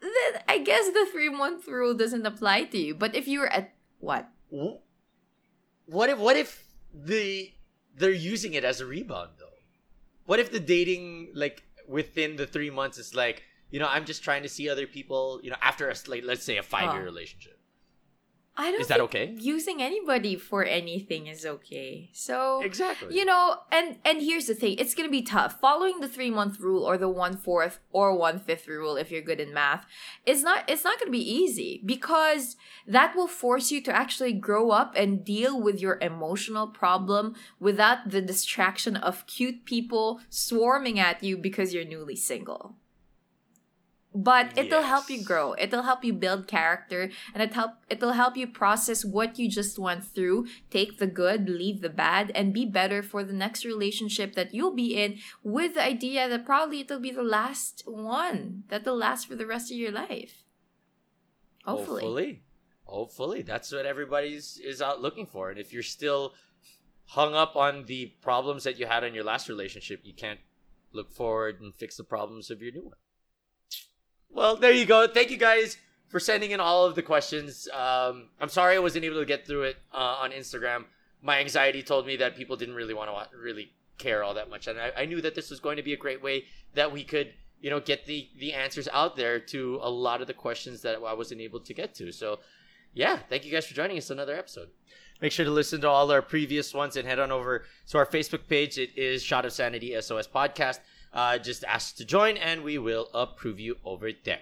then 0.01 0.41
I 0.47 0.57
guess 0.59 0.89
the 0.91 1.07
three 1.11 1.29
month 1.29 1.67
rule 1.67 1.93
doesn't 1.93 2.25
apply 2.25 2.65
to 2.65 2.77
you. 2.77 2.93
But 2.95 3.15
if 3.15 3.27
you're 3.27 3.47
at 3.47 3.73
what? 3.99 4.29
What 5.85 6.09
if 6.09 6.17
what 6.17 6.35
if 6.35 6.63
the 6.93 7.51
they're 7.95 8.11
using 8.11 8.53
it 8.53 8.63
as 8.63 8.81
a 8.81 8.85
rebound 8.85 9.31
though? 9.39 9.45
what 10.25 10.39
if 10.39 10.51
the 10.51 10.59
dating 10.59 11.29
like 11.33 11.63
within 11.87 12.35
the 12.35 12.45
three 12.45 12.69
months 12.69 12.97
is 12.97 13.15
like 13.15 13.43
you 13.71 13.79
know 13.79 13.87
i'm 13.89 14.03
just 14.03 14.23
trying 14.23 14.43
to 14.43 14.49
see 14.49 14.67
other 14.69 14.85
people 14.85 15.39
you 15.41 15.49
know 15.49 15.55
after 15.61 15.89
a 15.89 15.95
like 16.07 16.23
let's 16.25 16.43
say 16.43 16.57
a 16.57 16.63
five 16.63 16.91
year 16.93 17.01
Huh. 17.03 17.11
relationship 17.13 17.56
I 18.59 18.71
don't 18.71 18.81
Is 18.81 18.87
that 18.87 18.97
think 18.97 19.09
okay? 19.09 19.35
Using 19.37 19.83
anybody 19.83 20.35
for 20.35 20.65
anything 20.65 21.27
is 21.27 21.45
okay. 21.45 22.09
So 22.13 22.61
exactly 22.63 23.15
you 23.15 23.23
know, 23.23 23.57
and 23.71 23.97
and 24.03 24.19
here's 24.19 24.47
the 24.47 24.55
thing: 24.55 24.77
it's 24.79 24.95
gonna 24.95 25.09
be 25.09 25.21
tough. 25.21 25.59
Following 25.61 25.99
the 25.99 26.07
three 26.07 26.31
month 26.31 26.59
rule 26.59 26.83
or 26.83 26.97
the 26.97 27.07
one 27.07 27.37
fourth 27.37 27.79
or 27.91 28.17
one 28.17 28.39
fifth 28.39 28.67
rule, 28.67 28.97
if 28.97 29.11
you're 29.11 29.21
good 29.21 29.39
in 29.39 29.53
math, 29.53 29.85
it's 30.25 30.41
not 30.41 30.67
it's 30.67 30.83
not 30.83 30.99
gonna 30.99 31.11
be 31.11 31.33
easy 31.41 31.83
because 31.85 32.55
that 32.87 33.15
will 33.15 33.27
force 33.27 33.69
you 33.71 33.79
to 33.81 33.95
actually 33.95 34.33
grow 34.33 34.71
up 34.71 34.93
and 34.95 35.23
deal 35.23 35.61
with 35.61 35.79
your 35.79 35.99
emotional 36.01 36.67
problem 36.67 37.35
without 37.59 38.09
the 38.09 38.21
distraction 38.21 38.95
of 38.97 39.27
cute 39.27 39.65
people 39.65 40.19
swarming 40.29 40.99
at 40.99 41.23
you 41.23 41.37
because 41.37 41.75
you're 41.75 41.85
newly 41.85 42.15
single. 42.15 42.75
But 44.19 44.57
it'll 44.57 44.81
help 44.81 45.11
you 45.11 45.23
grow. 45.23 45.53
It'll 45.59 45.83
help 45.83 46.03
you 46.03 46.11
build 46.11 46.47
character 46.47 47.11
and 47.35 47.43
it 47.43 47.53
help 47.53 47.73
it'll 47.87 48.13
help 48.13 48.35
you 48.35 48.47
process 48.47 49.05
what 49.05 49.37
you 49.37 49.47
just 49.47 49.77
went 49.77 50.03
through, 50.03 50.47
take 50.71 50.97
the 50.97 51.05
good, 51.05 51.47
leave 51.47 51.81
the 51.81 51.89
bad, 51.89 52.31
and 52.33 52.51
be 52.51 52.65
better 52.65 53.03
for 53.03 53.23
the 53.23 53.31
next 53.31 53.63
relationship 53.63 54.33
that 54.33 54.55
you'll 54.55 54.73
be 54.73 54.97
in 54.97 55.19
with 55.43 55.75
the 55.75 55.83
idea 55.83 56.27
that 56.27 56.47
probably 56.47 56.79
it'll 56.79 56.99
be 56.99 57.11
the 57.11 57.21
last 57.21 57.83
one 57.85 58.63
that'll 58.69 58.97
last 58.97 59.27
for 59.27 59.35
the 59.35 59.45
rest 59.45 59.71
of 59.71 59.77
your 59.77 59.91
life. 59.91 60.43
Hopefully. 61.63 62.01
Hopefully. 62.01 62.41
Hopefully. 62.85 63.41
That's 63.43 63.71
what 63.71 63.85
everybody's 63.85 64.57
is 64.57 64.81
out 64.81 64.99
looking 64.99 65.27
for. 65.27 65.51
And 65.51 65.59
if 65.59 65.71
you're 65.71 65.83
still 65.83 66.33
hung 67.05 67.35
up 67.35 67.55
on 67.55 67.85
the 67.85 68.13
problems 68.23 68.63
that 68.63 68.79
you 68.79 68.87
had 68.87 69.03
in 69.03 69.13
your 69.13 69.25
last 69.25 69.47
relationship, 69.47 69.99
you 70.03 70.13
can't 70.15 70.39
look 70.91 71.11
forward 71.11 71.61
and 71.61 71.75
fix 71.75 71.97
the 71.97 72.03
problems 72.03 72.49
of 72.49 72.63
your 72.63 72.71
new 72.71 72.85
one. 72.85 72.95
Well, 74.29 74.55
there 74.55 74.71
you 74.71 74.85
go. 74.85 75.07
Thank 75.07 75.31
you 75.31 75.37
guys 75.37 75.77
for 76.09 76.19
sending 76.19 76.51
in 76.51 76.59
all 76.59 76.85
of 76.85 76.95
the 76.95 77.01
questions. 77.01 77.67
Um, 77.73 78.29
I'm 78.39 78.49
sorry 78.49 78.75
I 78.75 78.79
wasn't 78.79 79.05
able 79.05 79.19
to 79.19 79.25
get 79.25 79.45
through 79.45 79.63
it 79.63 79.77
uh, 79.93 80.17
on 80.21 80.31
Instagram. 80.31 80.85
My 81.21 81.39
anxiety 81.39 81.81
told 81.83 82.05
me 82.05 82.15
that 82.17 82.35
people 82.35 82.55
didn't 82.55 82.75
really 82.75 82.93
want 82.93 83.09
to 83.09 83.37
really 83.37 83.71
care 83.97 84.23
all 84.23 84.35
that 84.35 84.49
much, 84.49 84.67
and 84.67 84.79
I, 84.79 84.91
I 84.95 85.05
knew 85.05 85.21
that 85.21 85.33
this 85.33 85.49
was 85.49 85.59
going 85.59 85.77
to 85.77 85.83
be 85.83 85.93
a 85.93 85.97
great 85.97 86.21
way 86.21 86.45
that 86.75 86.91
we 86.91 87.03
could, 87.03 87.33
you 87.59 87.71
know, 87.71 87.79
get 87.79 88.05
the 88.05 88.29
the 88.39 88.53
answers 88.53 88.87
out 88.93 89.15
there 89.15 89.39
to 89.39 89.79
a 89.81 89.89
lot 89.89 90.21
of 90.21 90.27
the 90.27 90.33
questions 90.33 90.83
that 90.83 90.97
I 91.03 91.13
wasn't 91.13 91.41
able 91.41 91.59
to 91.61 91.73
get 91.73 91.95
to. 91.95 92.11
So, 92.11 92.39
yeah, 92.93 93.17
thank 93.29 93.43
you 93.43 93.51
guys 93.51 93.65
for 93.65 93.73
joining 93.73 93.97
us 93.97 94.11
another 94.11 94.35
episode. 94.35 94.69
Make 95.19 95.31
sure 95.31 95.45
to 95.45 95.51
listen 95.51 95.81
to 95.81 95.89
all 95.89 96.11
our 96.11 96.21
previous 96.21 96.75
ones 96.75 96.95
and 96.95 97.07
head 97.07 97.17
on 97.17 97.31
over 97.31 97.65
to 97.87 97.97
our 97.97 98.05
Facebook 98.05 98.47
page. 98.47 98.77
It 98.77 98.95
is 98.95 99.23
Shot 99.23 99.45
of 99.45 99.53
Sanity 99.53 99.99
SOS 99.99 100.27
Podcast. 100.27 100.79
Uh, 101.17 101.39
just 101.39 101.63
ask 101.65 101.97
to 101.97 102.05
join, 102.05 102.37
and 102.37 102.63
we 102.63 102.77
will 102.77 103.09
approve 103.11 103.59
you 103.59 103.77
over 103.83 104.11
there. 104.23 104.41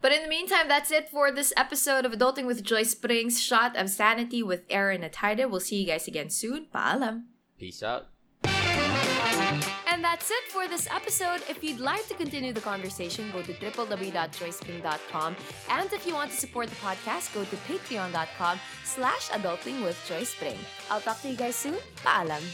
But 0.00 0.12
in 0.12 0.22
the 0.22 0.28
meantime, 0.28 0.68
that's 0.68 0.92
it 0.92 1.08
for 1.08 1.32
this 1.32 1.52
episode 1.56 2.06
of 2.06 2.12
Adulting 2.12 2.46
with 2.46 2.62
Joyce 2.62 2.94
Pring's, 2.94 3.42
Shot 3.42 3.76
of 3.76 3.90
Sanity 3.90 4.40
with 4.44 4.62
Aaron 4.70 5.02
Atayde. 5.02 5.50
We'll 5.50 5.58
see 5.58 5.80
you 5.80 5.88
guys 5.88 6.06
again 6.06 6.30
soon. 6.30 6.66
Paalam. 6.72 7.24
Peace 7.58 7.82
out. 7.82 8.06
And 9.90 10.04
that's 10.04 10.30
it 10.30 10.44
for 10.52 10.68
this 10.68 10.86
episode. 10.88 11.42
If 11.48 11.64
you'd 11.64 11.80
like 11.80 12.06
to 12.06 12.14
continue 12.14 12.52
the 12.52 12.60
conversation, 12.60 13.32
go 13.32 13.42
to 13.42 13.52
www.joycepring.com. 13.54 15.36
And 15.68 15.92
if 15.92 16.06
you 16.06 16.14
want 16.14 16.30
to 16.30 16.36
support 16.36 16.68
the 16.68 16.76
podcast, 16.76 17.34
go 17.34 17.42
to 17.42 17.56
patreon.com 17.66 18.60
slash 18.84 19.30
adulting 19.30 19.82
with 19.82 19.98
Joyce 20.06 20.36
Pring. 20.36 20.58
I'll 20.92 21.00
talk 21.00 21.20
to 21.22 21.28
you 21.28 21.36
guys 21.36 21.56
soon. 21.56 21.74
Paalam. 22.04 22.44